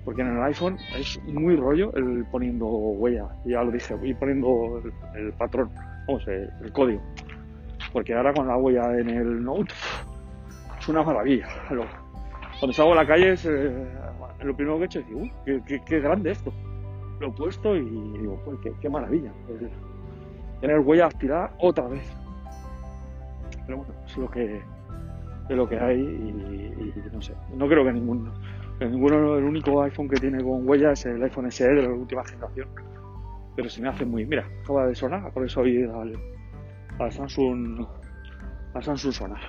Porque 0.04 0.22
en 0.22 0.36
el 0.36 0.42
iPhone 0.42 0.76
es 0.98 1.18
muy 1.24 1.56
rollo 1.56 1.94
el 1.94 2.24
poniendo 2.30 2.66
huella, 2.66 3.28
ya 3.44 3.62
lo 3.62 3.70
dije, 3.70 3.94
y 4.02 4.14
poniendo 4.14 4.82
el, 5.14 5.32
patrón, 5.34 5.70
vamos, 6.06 6.26
el, 6.26 6.50
el, 6.62 6.72
código. 6.72 7.02
Porque 7.92 8.14
ahora 8.14 8.32
con 8.32 8.46
la 8.46 8.56
huella 8.56 8.98
en 8.98 9.10
el 9.10 9.44
Note 9.44 9.74
es 10.78 10.88
una 10.88 11.02
maravilla. 11.02 11.46
Cuando 12.60 12.74
salgo 12.74 12.92
a 12.92 12.96
la 12.96 13.06
calle 13.06 13.32
es 13.32 13.46
eh, 13.46 13.86
lo 14.42 14.54
primero 14.54 14.76
que 14.76 14.82
he 14.82 14.86
hecho 14.86 15.00
es 15.00 15.08
decir, 15.08 15.32
uy, 15.46 15.82
qué, 15.86 16.00
grande 16.00 16.32
esto. 16.32 16.52
Lo 17.18 17.28
he 17.28 17.32
puesto 17.32 17.74
y 17.74 17.80
digo, 17.80 18.40
qué, 18.80 18.88
maravilla. 18.88 19.32
Tener 20.60 20.78
huella 20.80 21.06
activada 21.06 21.52
otra 21.58 21.88
vez. 21.88 22.04
Pero 23.66 23.78
bueno, 23.78 23.94
es 24.06 24.16
lo 24.16 24.30
que, 24.30 24.56
es 25.48 25.56
lo 25.56 25.68
que 25.68 25.80
hay 25.80 26.00
y, 26.00 26.94
no 27.12 27.22
sé. 27.22 27.34
No 27.54 27.66
creo 27.66 27.84
que 27.84 27.92
ninguno 27.92 28.30
el 28.80 29.44
único 29.44 29.82
iPhone 29.82 30.08
que 30.08 30.16
tiene 30.16 30.42
con 30.42 30.66
huella 30.68 30.92
es 30.92 31.04
el 31.06 31.22
iPhone 31.22 31.50
SE 31.50 31.68
de 31.68 31.82
la 31.82 31.90
última 31.90 32.24
generación. 32.24 32.68
Pero 33.56 33.68
se 33.68 33.82
me 33.82 33.88
hace 33.88 34.04
muy. 34.04 34.24
Mira, 34.24 34.46
acaba 34.62 34.86
de 34.86 34.94
sonar, 34.94 35.32
por 35.32 35.44
eso 35.44 35.60
oí 35.60 35.82
al, 35.82 36.14
al 36.98 37.12
Samsung. 37.12 37.86
Al 38.74 38.82
Samsung 38.82 39.12
sonar. 39.12 39.40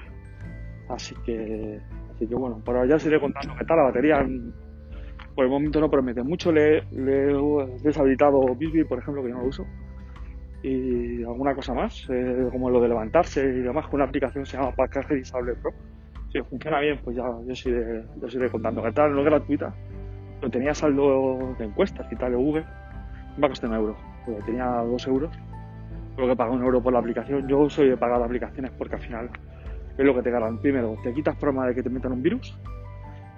Así 0.89 1.15
que. 1.25 1.79
Así 2.21 2.27
que 2.27 2.35
bueno, 2.35 2.61
por 2.63 2.77
allá 2.77 2.97
os 2.97 3.05
iré 3.07 3.19
contando 3.19 3.55
qué 3.57 3.65
tal 3.65 3.77
la 3.77 3.83
batería. 3.85 4.23
Por 5.33 5.43
el 5.43 5.49
momento 5.49 5.79
no 5.79 5.89
promete 5.89 6.21
mucho. 6.21 6.51
Le, 6.51 6.83
le 6.91 7.31
he 7.31 7.81
deshabilitado 7.81 8.53
Bisbee, 8.53 8.85
por 8.85 8.99
ejemplo, 8.99 9.23
que 9.23 9.29
yo 9.29 9.35
no 9.37 9.41
lo 9.41 9.47
uso. 9.47 9.65
Y 10.61 11.23
alguna 11.23 11.55
cosa 11.55 11.73
más, 11.73 12.07
eh, 12.11 12.47
como 12.51 12.69
lo 12.69 12.79
de 12.79 12.89
levantarse 12.89 13.43
y 13.43 13.61
demás, 13.61 13.87
con 13.87 13.95
una 13.95 14.03
aplicación 14.03 14.43
que 14.43 14.51
se 14.51 14.57
llama 14.57 14.71
Package 14.75 15.15
Disable 15.15 15.55
Pro 15.55 15.71
si 16.31 16.39
funciona 16.43 16.79
bien, 16.79 16.99
pues 17.03 17.17
ya 17.17 17.23
yo 17.23 17.51
os 17.51 17.65
iré, 17.65 18.05
yo 18.21 18.51
contando. 18.51 18.83
Que 18.83 18.91
tal, 18.91 19.13
no 19.13 19.21
es 19.21 19.25
gratuita, 19.25 19.73
pero 20.39 20.51
tenía 20.51 20.75
saldo 20.75 21.55
de 21.57 21.65
encuestas 21.65 22.05
y 22.11 22.15
tal 22.17 22.33
de 22.33 22.37
Google. 22.37 22.65
Me 23.35 23.41
va 23.41 23.47
a 23.47 23.49
costar 23.49 23.71
un 23.71 23.77
euro, 23.77 23.97
porque 24.27 24.43
tenía 24.43 24.65
dos 24.65 25.07
euros. 25.07 25.35
Creo 26.15 26.27
que 26.27 26.35
pagar 26.35 26.53
un 26.53 26.61
euro 26.61 26.83
por 26.83 26.93
la 26.93 26.99
aplicación. 26.99 27.47
Yo 27.47 27.67
soy 27.67 27.89
de 27.89 27.97
pagar 27.97 28.21
aplicaciones 28.21 28.71
porque 28.77 28.95
al 28.95 29.01
final 29.01 29.29
es 30.01 30.07
lo 30.07 30.15
que 30.15 30.23
te 30.23 30.31
ganan. 30.31 30.57
Primero, 30.59 30.95
te 31.03 31.13
quitas 31.13 31.35
problema 31.37 31.67
de 31.67 31.75
que 31.75 31.83
te 31.83 31.89
metan 31.89 32.11
un 32.11 32.21
virus. 32.21 32.57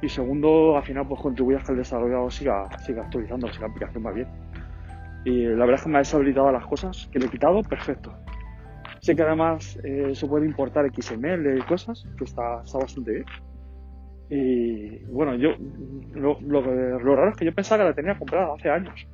Y 0.02 0.10
segundo, 0.10 0.76
al 0.76 0.84
final 0.84 1.08
pues 1.08 1.22
contribuyes 1.22 1.62
a 1.62 1.66
que 1.66 1.72
el 1.72 1.78
desarrollador 1.78 2.32
siga, 2.32 2.78
siga 2.80 3.04
actualizando, 3.04 3.48
la 3.48 3.68
aplicación 3.68 4.06
va 4.06 4.12
bien. 4.12 4.28
Y 5.24 5.46
la 5.46 5.66
verdad 5.66 5.76
es 5.76 5.84
que 5.84 5.90
me 5.90 5.96
ha 5.96 6.00
deshabilitado 6.00 6.52
las 6.52 6.66
cosas 6.66 7.08
que 7.12 7.20
le 7.20 7.28
he 7.28 7.30
quitado, 7.30 7.62
perfecto. 7.64 8.14
Sé 9.00 9.16
que 9.16 9.22
además 9.22 9.80
eh, 9.84 10.12
se 10.14 10.28
puede 10.28 10.46
importar 10.46 10.90
XML 10.94 11.58
y 11.58 11.62
cosas, 11.62 12.06
que 12.18 12.26
está, 12.26 12.62
está 12.64 12.80
bastante 12.80 13.12
bien. 13.12 13.26
Y 14.30 14.98
bueno, 15.06 15.36
yo 15.36 15.52
lo, 16.16 16.36
raro 17.16 17.30
es 17.30 17.38
que 17.38 17.46
yo 17.46 17.54
pensaba 17.54 17.84
que 17.84 17.90
la 17.90 17.96
tenía 17.96 18.18
comprada 18.18 18.54
hace 18.54 18.70
años. 18.70 19.08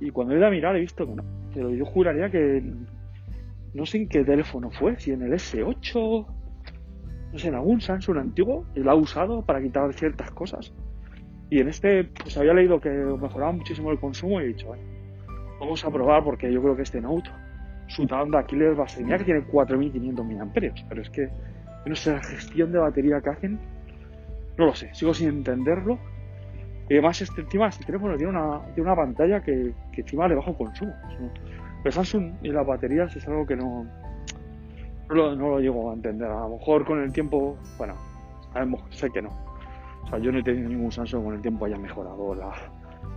Y 0.00 0.10
cuando 0.10 0.34
he 0.34 0.38
ido 0.38 0.46
a 0.46 0.50
mirar 0.50 0.76
he 0.76 0.80
visto 0.80 1.06
que 1.06 1.14
no. 1.14 1.24
Pero 1.54 1.70
yo 1.70 1.84
juraría 1.84 2.30
que 2.30 2.62
no 3.74 3.86
sé 3.86 3.98
en 3.98 4.08
qué 4.08 4.24
teléfono 4.24 4.70
fue, 4.70 4.98
si 4.98 5.12
en 5.12 5.22
el 5.22 5.32
S8, 5.32 6.26
no 7.34 7.40
sé, 7.40 7.48
en 7.48 7.56
algún 7.56 7.80
Samsung 7.80 8.18
antiguo, 8.18 8.64
lo 8.76 8.90
ha 8.92 8.94
usado 8.94 9.42
para 9.42 9.60
quitar 9.60 9.92
ciertas 9.92 10.30
cosas. 10.30 10.72
Y 11.50 11.58
en 11.58 11.68
este, 11.68 12.04
pues 12.04 12.36
había 12.38 12.54
leído 12.54 12.80
que 12.80 12.88
mejoraba 12.88 13.50
muchísimo 13.50 13.90
el 13.90 13.98
consumo 13.98 14.40
y 14.40 14.44
he 14.44 14.46
dicho, 14.48 14.68
bueno, 14.68 14.84
vamos 15.58 15.84
a 15.84 15.90
probar 15.90 16.22
porque 16.22 16.52
yo 16.52 16.62
creo 16.62 16.76
que 16.76 16.82
este 16.82 17.00
Note 17.00 17.28
su 17.88 18.06
talón 18.06 18.30
de 18.30 18.38
Aquiles 18.38 18.78
va 18.78 18.84
a 18.84 18.88
ser, 18.88 19.04
mira 19.04 19.18
que 19.18 19.24
tiene 19.24 19.44
4.500 19.48 20.24
mAh, 20.24 20.52
pero 20.88 21.02
es 21.02 21.10
que 21.10 21.28
no 21.84 21.96
sé 21.96 22.12
la 22.12 22.22
gestión 22.22 22.70
de 22.70 22.78
batería 22.78 23.20
que 23.20 23.30
hacen, 23.30 23.58
no 24.56 24.66
lo 24.66 24.74
sé, 24.74 24.94
sigo 24.94 25.12
sin 25.12 25.28
entenderlo. 25.28 25.98
Y 26.88 26.94
además 26.94 27.20
este, 27.20 27.40
encima 27.40 27.66
este 27.66 27.84
teléfono 27.84 28.16
tiene 28.16 28.30
una, 28.30 28.64
tiene 28.74 28.82
una 28.82 28.94
pantalla 28.94 29.42
que, 29.42 29.72
que 29.92 30.02
encima 30.02 30.28
le 30.28 30.36
baja 30.36 30.50
el 30.50 30.56
consumo. 30.56 30.94
Pero 31.82 31.92
Samsung 31.92 32.34
y 32.42 32.50
las 32.50 32.64
baterías 32.64 33.14
es 33.16 33.26
algo 33.26 33.44
que 33.44 33.56
no, 33.56 33.84
no 33.84 34.03
lo, 35.08 35.34
no 35.34 35.50
lo 35.50 35.60
llego 35.60 35.90
a 35.90 35.94
entender. 35.94 36.28
A 36.28 36.40
lo 36.40 36.58
mejor 36.58 36.84
con 36.84 37.00
el 37.00 37.12
tiempo, 37.12 37.56
bueno, 37.78 37.94
sé 38.90 39.10
que 39.10 39.22
no. 39.22 39.30
O 40.04 40.08
sea, 40.08 40.18
yo 40.18 40.30
no 40.32 40.38
he 40.38 40.42
tenido 40.42 40.68
ningún 40.68 40.92
Samsung 40.92 41.24
con 41.24 41.34
el 41.34 41.42
tiempo 41.42 41.64
haya 41.64 41.78
mejorado 41.78 42.34
la, 42.34 42.52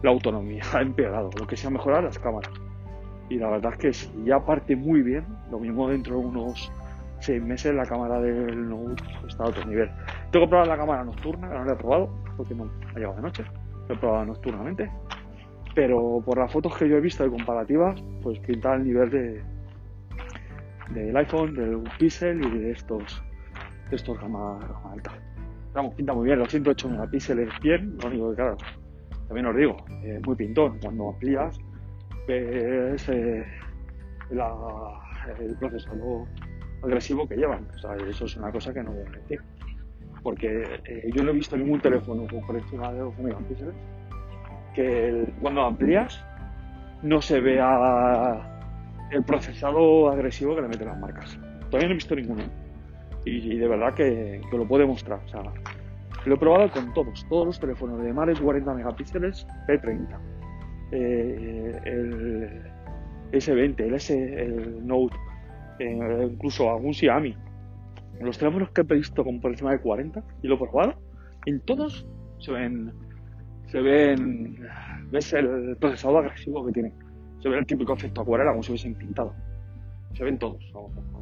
autonomía, 0.10 0.64
ha 0.74 0.82
empeorado. 0.82 1.30
Lo 1.38 1.48
que 1.48 1.58
se 1.58 1.68
ha 1.68 1.70
mejorado 1.70 2.04
las 2.04 2.20
cámaras 2.20 2.52
y 3.30 3.38
la 3.38 3.50
verdad 3.50 3.74
es 3.74 3.80
que 3.80 3.94
si 3.94 4.24
ya 4.24 4.40
parte 4.40 4.76
muy 4.76 5.02
bien, 5.02 5.26
lo 5.52 5.60
mismo 5.60 5.90
dentro 5.90 6.20
de 6.20 6.26
unos 6.26 6.72
seis 7.20 7.42
meses 7.42 7.74
la 7.74 7.86
cámara 7.86 8.22
del 8.22 8.70
Note 8.70 9.04
está 9.28 9.44
a 9.44 9.48
otro 9.48 9.66
nivel. 9.66 9.90
Tengo 10.32 10.46
que 10.46 10.50
probar 10.50 10.68
la 10.68 10.78
cámara 10.78 11.04
nocturna, 11.04 11.48
no 11.48 11.66
la 11.66 11.74
he 11.74 11.76
probado 11.76 12.10
porque 12.38 12.56
no 12.56 12.70
ha 12.90 13.00
llegado 13.00 13.16
de 13.16 13.22
noche, 13.22 13.44
lo 13.88 13.96
he 13.96 13.98
probado 13.98 14.26
nocturnamente, 14.26 14.90
pero 15.76 16.22
por 16.26 16.38
las 16.38 16.52
fotos 16.52 16.78
que 16.78 16.88
yo 16.88 16.98
he 16.98 17.02
visto 17.02 17.24
de 17.24 17.30
comparativas, 17.30 18.02
pues 18.22 18.40
pinta 18.40 18.76
el 18.76 18.86
nivel 18.86 19.10
de 19.10 19.44
del 20.94 21.16
iPhone, 21.18 21.54
del 21.56 21.84
Pixel 21.98 22.44
y 22.44 22.60
de 22.60 22.72
estos 22.72 23.24
de 23.90 23.96
estos 23.96 24.20
gama, 24.20 24.60
alta. 24.92 25.12
Vamos, 25.74 25.96
pinta 25.96 26.14
muy 26.14 26.26
bien, 26.26 26.40
los 26.40 26.50
108 26.50 26.90
megapíxeles 26.90 27.50
bien, 27.62 27.98
lo 28.02 28.08
único 28.08 28.30
que 28.32 28.36
claro, 28.36 28.58
también 29.28 29.46
os 29.46 29.56
digo, 29.56 29.78
eh, 30.04 30.20
muy 30.26 30.36
pintón, 30.36 30.80
cuando 30.82 31.10
amplías 31.10 31.60
es 32.28 33.10
eh, 33.10 33.46
el 34.30 35.56
procesador 35.60 36.28
agresivo 36.84 37.28
que 37.28 37.36
llevan. 37.36 37.68
O 37.76 37.80
sea, 37.80 37.96
eso 37.96 38.26
es 38.26 38.36
una 38.38 38.52
cosa 38.52 38.74
que 38.74 38.84
no 38.84 38.92
voy 38.92 39.06
a 39.08 39.12
decir. 39.12 39.42
Porque 40.24 40.64
eh, 40.86 41.10
yo 41.14 41.24
no 41.24 41.32
he 41.32 41.34
visto 41.34 41.56
ningún 41.56 41.80
teléfono 41.80 42.26
con 42.46 42.56
encima 42.56 42.92
de 42.92 43.00
2 43.00 43.20
megapíxeles 43.20 43.76
que 44.76 45.34
cuando 45.42 45.62
amplías 45.62 46.24
no 47.02 47.22
se 47.22 47.40
vea 47.40 48.57
el 49.12 49.24
procesado 49.24 50.10
agresivo 50.10 50.56
que 50.56 50.62
le 50.62 50.68
meten 50.68 50.88
las 50.88 51.00
marcas. 51.00 51.40
Todavía 51.70 51.88
no 51.88 51.94
he 51.94 51.96
visto 51.96 52.16
ninguno. 52.16 52.44
Y, 53.26 53.58
de 53.58 53.68
verdad 53.68 53.94
que, 53.94 54.42
lo 54.52 54.68
puede 54.68 54.86
mostrar. 54.86 55.20
O 55.26 55.28
sea, 55.28 55.42
lo 56.26 56.36
he 56.36 56.38
probado 56.38 56.70
con 56.72 56.94
todos, 56.94 57.26
todos 57.30 57.46
los 57.46 57.60
teléfonos 57.60 58.02
de 58.02 58.14
de 58.14 58.42
40 58.42 58.74
megapíxeles 58.74 59.46
P30 59.68 60.18
eh, 60.92 61.80
el 61.84 62.62
S20, 63.32 63.80
el, 63.82 63.94
S, 63.96 64.14
el 64.14 64.86
Note, 64.86 65.16
eh, 65.80 66.30
incluso 66.32 66.70
algún 66.70 66.94
Xiaomi. 66.94 67.36
Los 68.22 68.38
teléfonos 68.38 68.72
que 68.72 68.82
he 68.82 68.96
visto 68.96 69.24
con 69.24 69.40
por 69.40 69.52
encima 69.52 69.72
de 69.72 69.80
40 69.80 70.24
y 70.42 70.48
lo 70.48 70.56
he 70.56 70.58
probado, 70.58 70.96
en 71.46 71.60
todos 71.62 72.08
se 72.40 72.52
ven, 72.52 72.92
se 73.68 73.82
ven, 73.82 74.58
ves 75.12 75.34
el 75.34 75.78
procesador 75.78 76.26
agresivo 76.26 76.66
que 76.66 76.72
tiene, 76.72 76.94
se 77.48 77.52
ve 77.52 77.60
el 77.60 77.66
típico 77.66 77.94
efecto 77.94 78.22
acuarela 78.22 78.52
como 78.52 78.62
si 78.62 78.72
hubiesen 78.72 78.94
pintado, 78.96 79.34
se 80.14 80.24
ven 80.24 80.38
todos. 80.38 80.62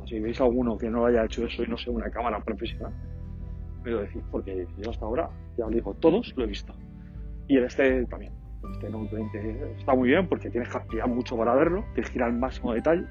Si 0.08 0.20
veis 0.20 0.42
alguno 0.42 0.78
que 0.78 0.90
no 0.90 1.06
haya 1.06 1.24
hecho 1.26 1.46
eso 1.46 1.64
y 1.64 1.68
no 1.68 1.78
sea 1.78 1.94
una 1.94 2.10
cámara 2.10 2.40
profesional, 2.40 2.92
me 3.84 3.92
lo 3.92 4.02
decís, 4.02 4.24
porque 4.32 4.68
yo 4.78 4.90
hasta 4.90 5.06
ahora, 5.06 5.30
ya 5.58 5.66
os 5.66 5.72
digo, 5.72 5.94
todos 5.96 6.34
lo 6.36 6.44
he 6.44 6.48
visto. 6.48 6.74
Y 7.48 7.58
el 7.58 7.66
este 7.66 8.06
también. 8.06 8.34
Este 8.72 8.90
Note 8.90 9.16
20 9.16 9.74
está 9.78 9.94
muy 9.94 10.10
bien 10.10 10.28
porque 10.28 10.50
tienes 10.50 10.70
que 10.70 10.78
ampliar 10.78 11.08
mucho 11.08 11.38
para 11.38 11.54
verlo, 11.54 11.86
tienes 11.94 12.10
que 12.10 12.18
ir 12.18 12.24
al 12.24 12.34
máximo 12.34 12.74
detalle, 12.74 13.06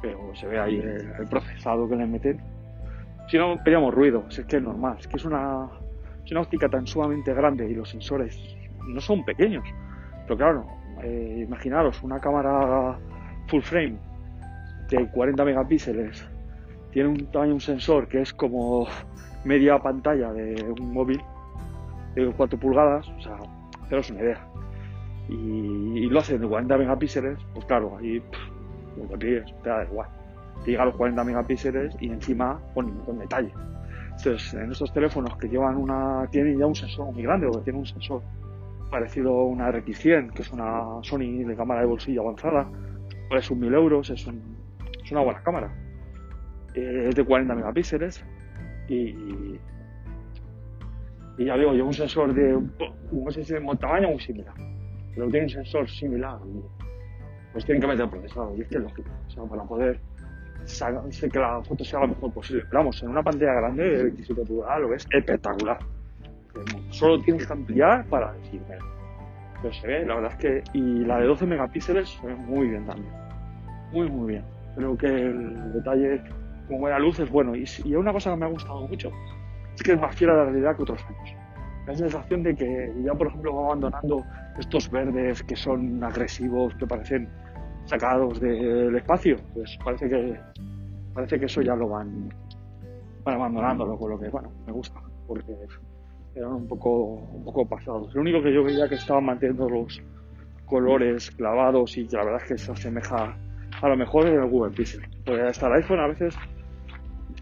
pero 0.00 0.34
se 0.34 0.46
ve 0.46 0.58
ahí 0.58 0.78
el, 0.78 1.28
procesado 1.28 1.86
que 1.86 1.96
le 1.96 2.06
meten. 2.06 2.40
Si 3.28 3.36
no, 3.36 3.56
veríamos 3.62 3.92
ruido, 3.92 4.24
es 4.30 4.40
que 4.46 4.56
es 4.56 4.62
normal, 4.62 4.96
es 4.98 5.06
que 5.06 5.16
es 5.16 5.24
una, 5.26 5.68
es 6.24 6.30
una 6.30 6.40
óptica 6.40 6.70
tan 6.70 6.86
sumamente 6.86 7.34
grande 7.34 7.68
y 7.68 7.74
los 7.74 7.90
sensores 7.90 8.56
no 8.86 9.00
son 9.00 9.22
pequeños. 9.26 9.64
Pero 10.26 10.38
claro, 10.38 10.66
eh, 11.06 11.44
imaginaros 11.46 12.02
una 12.02 12.18
cámara 12.18 12.98
full 13.46 13.60
frame 13.62 13.96
de 14.90 15.08
40 15.08 15.44
megapíxeles, 15.44 16.26
tiene 16.90 17.08
un 17.08 17.26
tamaño 17.30 17.54
un 17.54 17.60
sensor 17.60 18.08
que 18.08 18.22
es 18.22 18.32
como 18.32 18.86
media 19.44 19.78
pantalla 19.78 20.32
de 20.32 20.62
un 20.80 20.92
móvil 20.92 21.20
de 22.14 22.26
4 22.36 22.58
pulgadas, 22.58 23.08
o 23.08 23.20
sea, 23.20 23.36
haceros 23.84 24.10
una 24.10 24.20
idea. 24.20 24.46
Y, 25.28 26.08
lo 26.08 26.20
hacen 26.20 26.40
de 26.40 26.48
40 26.48 26.78
megapíxeles, 26.78 27.38
pues 27.52 27.66
claro, 27.66 27.96
ahí 27.98 28.22
lo 28.96 29.18
te 29.18 29.44
da 29.68 29.84
igual. 29.84 30.08
Te 30.64 30.70
llega 30.70 30.82
a 30.84 30.86
los 30.86 30.96
40 30.96 31.22
megapíxeles 31.24 31.96
y 32.00 32.10
encima 32.10 32.60
con, 32.74 32.90
con 33.04 33.18
detalle. 33.18 33.52
Entonces, 34.16 34.54
en 34.54 34.72
estos 34.72 34.92
teléfonos 34.92 35.36
que 35.36 35.48
llevan 35.48 35.76
una, 35.76 36.26
tienen 36.30 36.58
ya 36.58 36.66
un 36.66 36.74
sensor 36.74 37.12
muy 37.12 37.22
grande, 37.22 37.46
o 37.46 37.52
que 37.52 37.60
tienen 37.60 37.80
un 37.80 37.86
sensor 37.86 38.22
parecido 38.90 39.32
a 39.32 39.44
una 39.44 39.70
RX100, 39.70 40.32
que 40.32 40.42
es 40.42 40.52
una 40.52 41.02
Sony 41.02 41.44
de 41.44 41.56
cámara 41.56 41.80
de 41.80 41.86
bolsillo 41.86 42.22
avanzada, 42.22 42.68
pues 43.28 43.50
un 43.50 43.60
1000 43.60 43.74
euros, 43.74 44.10
es, 44.10 44.26
es 45.04 45.12
una 45.12 45.20
buena 45.20 45.42
cámara. 45.42 45.72
Eh, 46.74 47.06
es 47.08 47.14
de 47.14 47.24
40 47.24 47.54
megapíxeles 47.54 48.24
y, 48.88 49.14
y 51.38 51.44
ya 51.44 51.56
digo, 51.56 51.72
lleva 51.72 51.86
un 51.86 51.94
sensor 51.94 52.34
de, 52.34 52.58
sé 53.30 53.44
si 53.44 53.54
de 53.54 53.76
tamaño 53.78 54.10
muy 54.10 54.20
similar, 54.20 54.54
pero 55.14 55.28
tiene 55.28 55.46
un 55.46 55.50
sensor 55.50 55.88
similar, 55.88 56.38
pues 57.52 57.64
tienen 57.64 57.80
que 57.80 57.88
meter 57.88 58.08
procesado, 58.08 58.54
y 58.56 58.60
es 58.60 58.70
es 58.70 58.80
lógico, 58.80 59.10
o 59.26 59.30
sea, 59.30 59.44
para 59.44 59.64
poder 59.64 60.00
que 61.30 61.38
la 61.38 61.62
foto 61.62 61.84
sea 61.84 62.00
lo 62.00 62.08
mejor 62.08 62.32
posible. 62.32 62.64
Pero 62.68 62.80
vamos, 62.80 63.02
en 63.02 63.10
una 63.10 63.22
pantalla 63.22 63.54
grande 63.54 63.84
de 63.84 64.02
27 64.04 64.42
pulgadas 64.42 64.80
lo 64.80 64.88
ves 64.88 65.06
espectacular. 65.10 65.78
Solo 66.90 67.20
tienes 67.22 67.46
que 67.46 67.52
ampliar 67.52 68.04
para 68.06 68.32
decirme. 68.34 68.78
Pero 69.62 69.74
se 69.74 69.86
ve, 69.86 70.06
la 70.06 70.14
verdad 70.16 70.32
es 70.32 70.38
que. 70.38 70.64
Y 70.72 71.04
la 71.04 71.18
de 71.18 71.26
12 71.26 71.46
megapíxeles 71.46 72.08
se 72.08 72.26
ve 72.26 72.34
muy 72.34 72.68
bien 72.68 72.86
también. 72.86 73.12
Muy, 73.92 74.08
muy 74.10 74.32
bien. 74.32 74.44
Creo 74.74 74.96
que 74.96 75.06
el 75.06 75.72
detalle, 75.72 76.22
como 76.66 76.80
buena 76.80 76.98
luz, 76.98 77.18
es 77.20 77.30
bueno. 77.30 77.54
Y, 77.56 77.64
y 77.84 77.94
una 77.94 78.12
cosa 78.12 78.30
que 78.30 78.36
me 78.36 78.46
ha 78.46 78.48
gustado 78.48 78.86
mucho 78.86 79.10
es 79.74 79.82
que 79.82 79.92
es 79.92 80.00
más 80.00 80.14
fiel 80.14 80.30
a 80.30 80.34
la 80.34 80.44
realidad 80.44 80.76
que 80.76 80.82
otros 80.82 81.04
años. 81.04 81.34
La 81.86 81.94
sensación 81.94 82.42
de 82.42 82.54
que 82.54 82.92
ya, 83.04 83.14
por 83.14 83.28
ejemplo, 83.28 83.54
va 83.54 83.66
abandonando 83.66 84.24
estos 84.58 84.90
verdes 84.90 85.42
que 85.42 85.54
son 85.54 86.02
agresivos, 86.02 86.74
que 86.74 86.86
parecen 86.86 87.28
sacados 87.84 88.40
del 88.40 88.96
espacio, 88.96 89.36
pues 89.54 89.78
parece 89.84 90.08
que 90.08 90.40
parece 91.14 91.38
que 91.38 91.46
eso 91.46 91.62
ya 91.62 91.74
lo 91.74 91.88
van, 91.88 92.28
van 93.24 93.34
abandonándolo, 93.36 93.96
con 93.96 94.10
lo 94.10 94.18
que, 94.18 94.28
bueno, 94.28 94.52
me 94.66 94.72
gusta, 94.72 95.00
porque 95.26 95.54
eran 96.36 96.52
un 96.52 96.68
poco, 96.68 96.90
un 97.14 97.44
poco 97.44 97.66
pasados. 97.66 98.14
Lo 98.14 98.20
único 98.20 98.42
que 98.42 98.52
yo 98.52 98.62
veía 98.62 98.88
que 98.88 98.96
estaban 98.96 99.24
manteniendo 99.24 99.68
los 99.68 100.02
colores 100.66 101.30
clavados 101.30 101.96
y 101.96 102.06
que 102.06 102.16
la 102.16 102.24
verdad 102.24 102.42
es 102.42 102.48
que 102.48 102.58
se 102.58 102.72
asemeja 102.72 103.36
a 103.80 103.88
lo 103.88 103.96
mejor 103.96 104.26
en 104.26 104.34
el 104.34 104.46
Google 104.46 104.72
Pixel. 104.74 105.02
Porque 105.24 105.42
hasta 105.42 105.66
el 105.68 105.74
iPhone 105.74 106.00
a 106.00 106.08
veces 106.08 106.36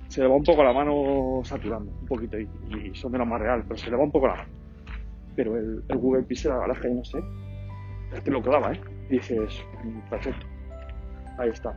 se 0.09 0.22
le 0.22 0.28
va 0.28 0.37
un 0.37 0.44
poco 0.44 0.62
la 0.62 0.72
mano 0.72 1.40
saturando, 1.42 1.90
un 1.90 2.07
poquito, 2.07 2.38
y, 2.38 2.48
son 2.94 3.12
de 3.12 3.18
lo 3.18 3.26
más 3.26 3.40
real, 3.40 3.64
pero 3.66 3.76
se 3.76 3.90
le 3.90 3.96
va 3.96 4.04
un 4.04 4.12
poco 4.12 4.28
la 4.28 4.37
mano. 4.37 4.48
Pero 5.35 5.57
el, 5.57 5.83
Google 5.88 6.22
Pixel, 6.22 6.52
la 6.52 6.59
verdad 6.59 6.76
es 6.76 6.83
que 6.83 6.88
no 6.90 7.04
sé, 7.04 7.18
es 8.12 8.20
que 8.20 8.30
lo 8.30 8.40
clava, 8.40 8.72
¿eh? 8.72 8.80
dices, 9.11 9.64
mm, 9.83 10.09
perfecto, 10.09 10.46
ahí 11.38 11.50
está. 11.50 11.76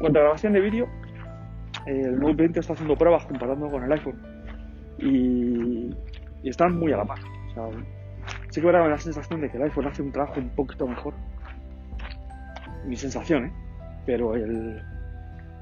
Cuanto 0.00 0.18
a 0.18 0.22
grabación 0.22 0.54
de 0.54 0.60
vídeo, 0.60 0.88
el 1.84 2.18
Note 2.18 2.36
20 2.36 2.60
está 2.60 2.72
haciendo 2.72 2.96
pruebas 2.96 3.26
comparando 3.26 3.68
con 3.68 3.84
el 3.84 3.92
iPhone 3.92 4.18
y, 4.98 5.90
están 6.44 6.78
muy 6.78 6.92
a 6.92 6.98
la 6.98 7.04
par. 7.04 7.18
O 7.18 7.54
sea, 7.54 7.64
sí 8.50 8.60
que 8.60 8.66
me 8.66 8.72
da 8.72 8.88
la 8.88 8.98
sensación 8.98 9.40
de 9.40 9.50
que 9.50 9.56
el 9.56 9.64
iPhone 9.64 9.86
hace 9.86 10.02
un 10.02 10.12
trabajo 10.12 10.40
un 10.40 10.50
poquito 10.50 10.86
mejor. 10.86 11.14
Mi 12.86 12.96
sensación, 12.96 13.46
¿eh? 13.46 13.52
Pero 14.06 14.34
el, 14.34 14.80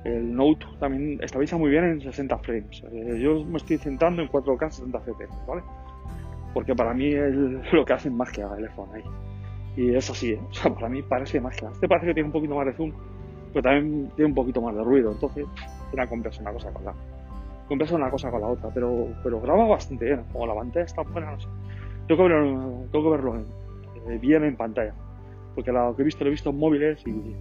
el 0.04 0.34
Note 0.34 0.66
también 0.78 1.18
estabiliza 1.22 1.56
muy 1.56 1.70
bien 1.70 1.84
en 1.84 2.00
60 2.00 2.38
frames. 2.38 2.82
Eh, 2.92 3.18
yo 3.20 3.44
me 3.44 3.56
estoy 3.56 3.78
centrando 3.78 4.22
en 4.22 4.28
4K 4.28 4.70
60 4.70 5.00
FPS, 5.00 5.46
¿vale? 5.46 5.62
Porque 6.54 6.74
para 6.74 6.94
mí 6.94 7.12
es 7.12 7.34
lo 7.72 7.84
que 7.84 7.92
hace 7.92 8.10
más 8.10 8.30
que 8.30 8.42
el 8.42 8.64
iPhone 8.64 8.88
ahí. 8.94 9.02
Y 9.76 9.94
eso 9.94 10.14
sí, 10.14 10.32
¿eh? 10.32 10.40
o 10.48 10.54
sea, 10.54 10.72
para 10.72 10.88
mí 10.88 11.02
parece 11.02 11.40
más 11.40 11.56
que 11.56 11.66
Este 11.66 11.88
parece 11.88 12.06
que 12.06 12.14
tiene 12.14 12.28
un 12.28 12.32
poquito 12.32 12.54
más 12.54 12.66
de 12.66 12.72
zoom, 12.74 12.92
pero 13.52 13.62
también 13.62 14.10
tiene 14.14 14.28
un 14.28 14.34
poquito 14.34 14.62
más 14.62 14.74
de 14.74 14.82
ruido. 14.82 15.12
Entonces, 15.12 15.44
una 15.92 16.06
compensa 16.06 16.40
una 16.40 16.52
cosa 16.52 16.72
con 16.72 16.84
la 16.84 16.94
compensa 17.66 17.94
una 17.94 18.10
cosa 18.10 18.30
con 18.30 18.40
la 18.40 18.48
otra, 18.48 18.70
pero, 18.72 19.08
pero 19.22 19.40
graba 19.40 19.66
bastante 19.66 20.04
bien. 20.04 20.24
Como 20.32 20.46
la 20.46 20.54
pantalla 20.54 20.84
está 20.84 21.02
buena, 21.02 21.32
no 21.32 21.40
sé. 21.40 21.48
Tengo 22.06 22.28
que 22.92 23.10
verlo, 23.10 23.36
eh, 24.08 24.18
bien 24.18 24.44
en 24.44 24.56
pantalla. 24.56 24.94
Porque 25.54 25.72
lo 25.72 25.94
que 25.96 26.02
he 26.02 26.04
visto 26.04 26.24
lo 26.24 26.28
he 26.28 26.30
visto 26.30 26.50
en 26.50 26.58
móviles 26.58 27.06
y 27.06 27.34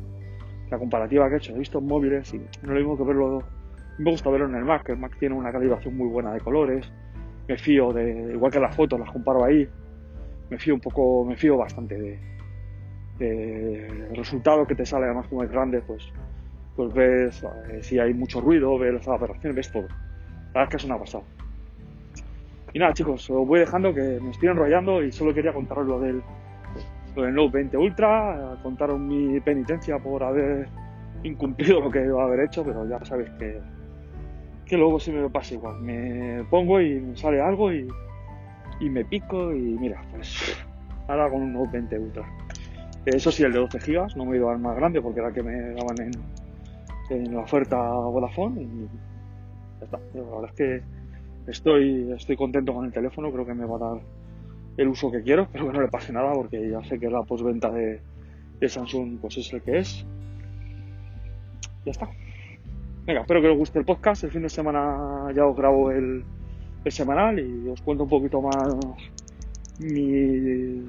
la 0.69 0.79
comparativa 0.79 1.27
que 1.27 1.35
he 1.35 1.37
hecho, 1.37 1.53
he 1.55 1.59
visto 1.59 1.79
en 1.79 1.87
móviles 1.87 2.33
y 2.33 2.39
no 2.39 2.73
lo 2.73 2.75
mismo 2.75 2.97
que 2.97 3.03
verlo. 3.03 3.43
Me 3.97 4.11
gusta 4.11 4.29
verlo 4.29 4.47
en 4.47 4.55
el 4.55 4.65
Mac, 4.65 4.89
el 4.89 4.97
Mac 4.97 5.17
tiene 5.19 5.35
una 5.35 5.51
calibración 5.51 5.95
muy 5.95 6.09
buena 6.09 6.33
de 6.33 6.41
colores. 6.41 6.91
Me 7.47 7.57
fío 7.57 7.93
de, 7.93 8.33
igual 8.33 8.51
que 8.51 8.59
las 8.59 8.75
fotos, 8.75 8.99
las 8.99 9.11
comparo 9.11 9.43
ahí 9.43 9.69
me 10.49 10.57
fío 10.57 10.75
un 10.75 10.79
poco, 10.79 11.25
me 11.25 11.35
fío 11.35 11.57
bastante 11.57 12.19
de, 13.17 14.09
resultado 14.15 14.65
que 14.67 14.75
te 14.75 14.85
sale, 14.85 15.05
además 15.05 15.27
como 15.27 15.43
es 15.43 15.49
grande, 15.49 15.81
pues, 15.81 16.11
pues 16.75 16.93
ves 16.93 17.43
eh, 17.69 17.81
si 17.81 17.97
hay 17.97 18.13
mucho 18.13 18.41
ruido, 18.41 18.77
ves 18.77 18.93
las 18.93 19.07
operaciones, 19.07 19.55
ves 19.55 19.71
todo. 19.71 19.87
La 20.55 20.61
verdad 20.61 20.63
es 20.63 20.69
que 20.69 20.77
es 20.77 20.85
una 20.85 20.97
pasada. 20.97 21.23
Y 22.73 22.79
nada, 22.79 22.93
chicos, 22.93 23.29
os 23.29 23.45
voy 23.45 23.59
dejando 23.59 23.93
que 23.93 24.19
me 24.21 24.31
estoy 24.31 24.49
enrollando 24.49 25.03
y 25.03 25.11
solo 25.11 25.33
quería 25.33 25.51
contaros 25.53 25.85
lo 25.85 25.99
del, 25.99 26.23
Note 27.15 27.57
20 27.57 27.77
Ultra, 27.77 28.57
contaros 28.63 28.97
mi 28.97 29.39
penitencia 29.41 29.99
por 29.99 30.23
haber 30.23 30.67
incumplido 31.23 31.81
lo 31.81 31.91
que 31.91 31.99
a 31.99 32.23
haber 32.23 32.41
hecho, 32.41 32.63
pero 32.63 32.87
ya 32.87 33.03
sabéis 33.03 33.29
que, 33.31 33.59
que 34.65 34.77
luego 34.77 34.97
si 34.97 35.11
me 35.11 35.29
pasa 35.29 35.53
igual. 35.55 35.81
Me 35.81 36.45
pongo 36.49 36.79
y 36.79 37.01
me 37.01 37.17
sale 37.17 37.41
algo 37.41 37.71
y 37.71 37.87
y 38.79 38.89
me 38.89 39.03
pico 39.05 39.53
y 39.53 39.77
mira, 39.77 40.01
pues 40.11 40.55
ahora 41.07 41.29
con 41.29 41.41
un 41.41 41.53
Note 41.53 41.69
20 41.73 41.99
Ultra. 41.99 42.25
Eso 43.05 43.31
sí, 43.31 43.43
el 43.43 43.51
de 43.51 43.59
12 43.59 43.79
GB, 43.79 44.15
no 44.15 44.25
me 44.25 44.33
he 44.33 44.37
ido 44.37 44.49
al 44.49 44.59
más 44.59 44.75
grande 44.75 45.01
porque 45.01 45.19
era 45.19 45.31
que 45.31 45.43
me 45.43 45.73
daban 45.73 45.95
en, 45.99 46.11
en 47.09 47.35
la 47.35 47.41
oferta 47.41 47.77
Vodafone 47.77 48.87
está. 49.81 49.99
La 50.13 50.21
verdad 50.21 50.49
es 50.49 50.55
que 50.55 50.81
estoy, 51.47 52.11
estoy 52.13 52.35
contento 52.35 52.73
con 52.73 52.85
el 52.85 52.91
teléfono, 52.91 53.31
creo 53.31 53.45
que 53.45 53.53
me 53.53 53.65
va 53.65 53.75
a 53.75 53.79
dar 53.79 54.01
el 54.77 54.87
uso 54.87 55.11
que 55.11 55.21
quiero, 55.21 55.47
pero 55.51 55.67
que 55.67 55.73
no 55.73 55.81
le 55.81 55.87
pase 55.87 56.11
nada 56.11 56.33
porque 56.33 56.69
ya 56.69 56.83
sé 56.83 56.99
que 56.99 57.09
la 57.09 57.23
postventa 57.23 57.71
de, 57.71 58.01
Samsung 58.67 59.19
pues 59.19 59.37
es 59.37 59.53
el 59.53 59.61
que 59.61 59.79
es. 59.79 60.05
Ya 61.85 61.91
está. 61.91 62.09
Venga, 63.05 63.21
espero 63.21 63.41
que 63.41 63.49
os 63.49 63.57
guste 63.57 63.79
el 63.79 63.85
podcast. 63.85 64.23
El 64.23 64.31
fin 64.31 64.41
de 64.41 64.49
semana 64.49 65.31
ya 65.35 65.45
os 65.45 65.55
grabo 65.55 65.91
el, 65.91 66.23
semanal 66.87 67.39
y 67.39 67.67
os 67.69 67.81
cuento 67.81 68.03
un 68.03 68.09
poquito 68.09 68.41
más 68.41 68.57
mi, 69.79 70.83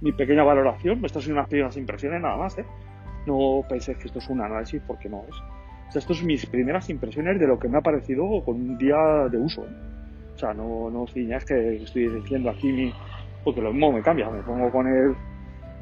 mi 0.00 0.12
pequeña 0.12 0.42
valoración. 0.42 1.04
Estas 1.04 1.22
son 1.22 1.34
unas 1.34 1.48
primeras 1.48 1.76
impresiones 1.76 2.20
nada 2.20 2.36
más, 2.36 2.58
¿eh? 2.58 2.64
No 3.26 3.62
penséis 3.68 3.98
que 3.98 4.06
esto 4.06 4.18
es 4.18 4.28
un 4.28 4.40
análisis 4.40 4.82
porque 4.86 5.08
no 5.08 5.24
es. 5.28 5.55
O 5.88 5.92
sea, 5.92 6.00
esto 6.00 6.14
son 6.14 6.26
mis 6.26 6.44
primeras 6.46 6.90
impresiones 6.90 7.38
de 7.38 7.46
lo 7.46 7.58
que 7.58 7.68
me 7.68 7.78
ha 7.78 7.80
parecido 7.80 8.42
con 8.44 8.56
un 8.56 8.78
día 8.78 9.28
de 9.30 9.38
uso. 9.38 9.62
¿eh? 9.62 9.76
O 10.34 10.38
sea, 10.38 10.52
no, 10.52 10.90
no 10.90 11.06
ciñas 11.06 11.44
que 11.44 11.76
estoy 11.76 12.08
diciendo 12.08 12.50
aquí 12.50 12.72
mi... 12.72 12.92
Porque 13.44 13.60
lo 13.60 13.72
mismo 13.72 13.92
me 13.92 14.02
cambia. 14.02 14.28
Me 14.28 14.42
pongo 14.42 14.70
con 14.70 14.86
él 14.86 15.14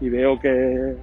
y 0.01 0.09
veo 0.09 0.39
que... 0.39 0.97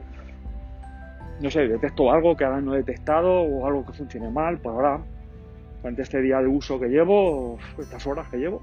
No 1.42 1.50
sé, 1.50 1.68
detecto 1.68 2.12
algo 2.12 2.36
que 2.36 2.46
ahora 2.46 2.62
no 2.62 2.76
he 2.76 2.78
detectado 2.78 3.42
o 3.42 3.66
algo 3.66 3.86
que 3.86 3.94
funcione 3.94 4.30
mal. 4.30 4.60
Por 4.60 4.74
ahora 4.74 5.02
durante 5.82 6.04
este 6.04 6.22
día 6.22 6.40
de 6.40 6.48
uso 6.48 6.80
que 6.80 6.88
llevo, 6.88 7.58
estas 7.80 8.06
horas 8.06 8.28
que 8.30 8.38
llevo, 8.38 8.62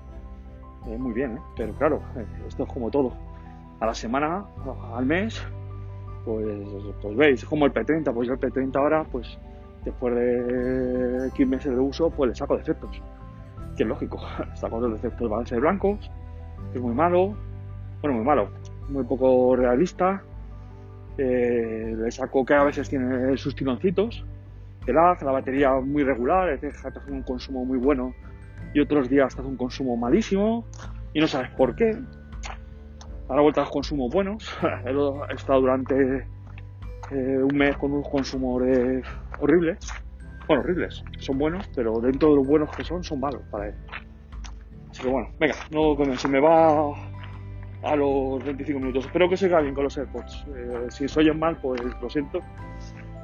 eh, 0.86 0.96
muy 0.96 1.12
bien, 1.12 1.32
¿eh? 1.32 1.40
pero 1.56 1.72
claro, 1.74 2.00
eh, 2.16 2.24
esto 2.46 2.62
es 2.62 2.72
como 2.72 2.90
todo. 2.90 3.12
A 3.80 3.86
la 3.86 3.94
semana, 3.94 4.44
al 4.94 5.04
mes, 5.04 5.42
pues, 6.24 6.46
pues 7.02 7.16
veis, 7.16 7.44
como 7.44 7.66
el 7.66 7.72
P30, 7.72 8.12
pues 8.12 8.28
yo 8.28 8.34
el 8.34 8.40
P30 8.40 8.76
ahora, 8.76 9.04
pues 9.04 9.38
después 9.84 10.14
de 10.14 11.28
X 11.28 11.46
meses 11.46 11.72
de 11.72 11.78
uso, 11.78 12.10
pues 12.10 12.28
le 12.30 12.34
saco 12.34 12.56
defectos. 12.56 12.90
Que 13.76 13.84
es 13.84 13.88
lógico, 13.88 14.18
saco 14.54 14.80
los 14.80 14.92
defectos 14.92 15.20
de 15.20 15.28
balance 15.28 15.54
de 15.54 15.60
blancos, 15.60 16.10
es 16.74 16.80
muy 16.80 16.94
malo, 16.94 17.36
bueno, 18.02 18.16
muy 18.16 18.24
malo, 18.24 18.48
muy 18.88 19.04
poco 19.04 19.56
realista. 19.56 20.22
Eh, 21.16 21.96
le 21.98 22.10
saco 22.10 22.44
que 22.44 22.54
a 22.54 22.62
veces 22.62 22.88
tiene 22.88 23.36
sus 23.36 23.54
tironcitos, 23.54 24.24
que 24.84 24.92
la, 24.92 25.16
la 25.20 25.32
batería 25.32 25.72
muy 25.74 26.04
regular, 26.04 26.58
decir, 26.58 26.70
hace 26.70 27.10
un 27.10 27.22
consumo 27.22 27.64
muy 27.64 27.78
bueno 27.78 28.14
y 28.74 28.80
otros 28.80 29.08
días 29.08 29.34
hace 29.34 29.46
un 29.46 29.56
consumo 29.56 29.96
malísimo 29.96 30.64
y 31.12 31.20
no 31.20 31.26
sabes 31.26 31.50
por 31.50 31.74
qué. 31.74 31.98
Ahora 33.28 33.42
vuelta 33.42 33.60
a 33.60 33.64
los 33.64 33.72
consumos 33.72 34.12
buenos. 34.12 34.48
He 35.30 35.34
estado 35.34 35.60
durante 35.60 36.26
eh, 37.10 37.38
un 37.42 37.56
mes 37.56 37.76
con 37.76 37.92
unos 37.92 38.08
consumos 38.08 38.62
horribles. 39.40 39.78
Bueno, 40.46 40.62
horribles. 40.62 41.04
Son 41.18 41.38
buenos, 41.38 41.68
pero 41.74 42.00
dentro 42.00 42.30
de 42.30 42.36
los 42.36 42.46
buenos 42.46 42.74
que 42.76 42.84
son, 42.84 43.04
son 43.04 43.20
malos 43.20 43.42
para 43.50 43.68
él. 43.68 43.74
Así 44.90 45.02
que 45.02 45.08
bueno, 45.08 45.28
venga, 45.38 45.54
no 45.70 45.96
se 46.16 46.28
me 46.28 46.40
va 46.40 46.94
a 47.82 47.96
los 47.96 48.42
25 48.44 48.80
minutos. 48.80 49.06
Espero 49.06 49.28
que 49.28 49.36
se 49.36 49.48
bien 49.48 49.74
con 49.74 49.84
los 49.84 49.96
AirPods. 49.96 50.46
Eh, 50.54 50.86
si 50.88 51.08
se 51.08 51.20
oyen 51.20 51.38
mal, 51.38 51.56
pues 51.60 51.80
lo 52.00 52.10
siento. 52.10 52.40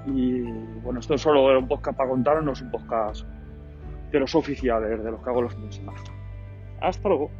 Y 0.06 0.42
bueno, 0.82 1.00
esto 1.00 1.14
es 1.14 1.22
solo 1.22 1.58
un 1.58 1.66
podcast 1.66 1.96
para 1.96 2.10
contaros, 2.10 2.44
no 2.44 2.52
es 2.52 2.60
un 2.60 2.70
podcast 2.70 3.26
de 4.10 4.20
los 4.20 4.34
oficiales, 4.34 5.02
de 5.02 5.10
los 5.10 5.22
que 5.22 5.30
hago 5.30 5.42
los 5.42 5.56
semana. 5.74 5.98
Hasta 6.80 7.08
luego. 7.08 7.30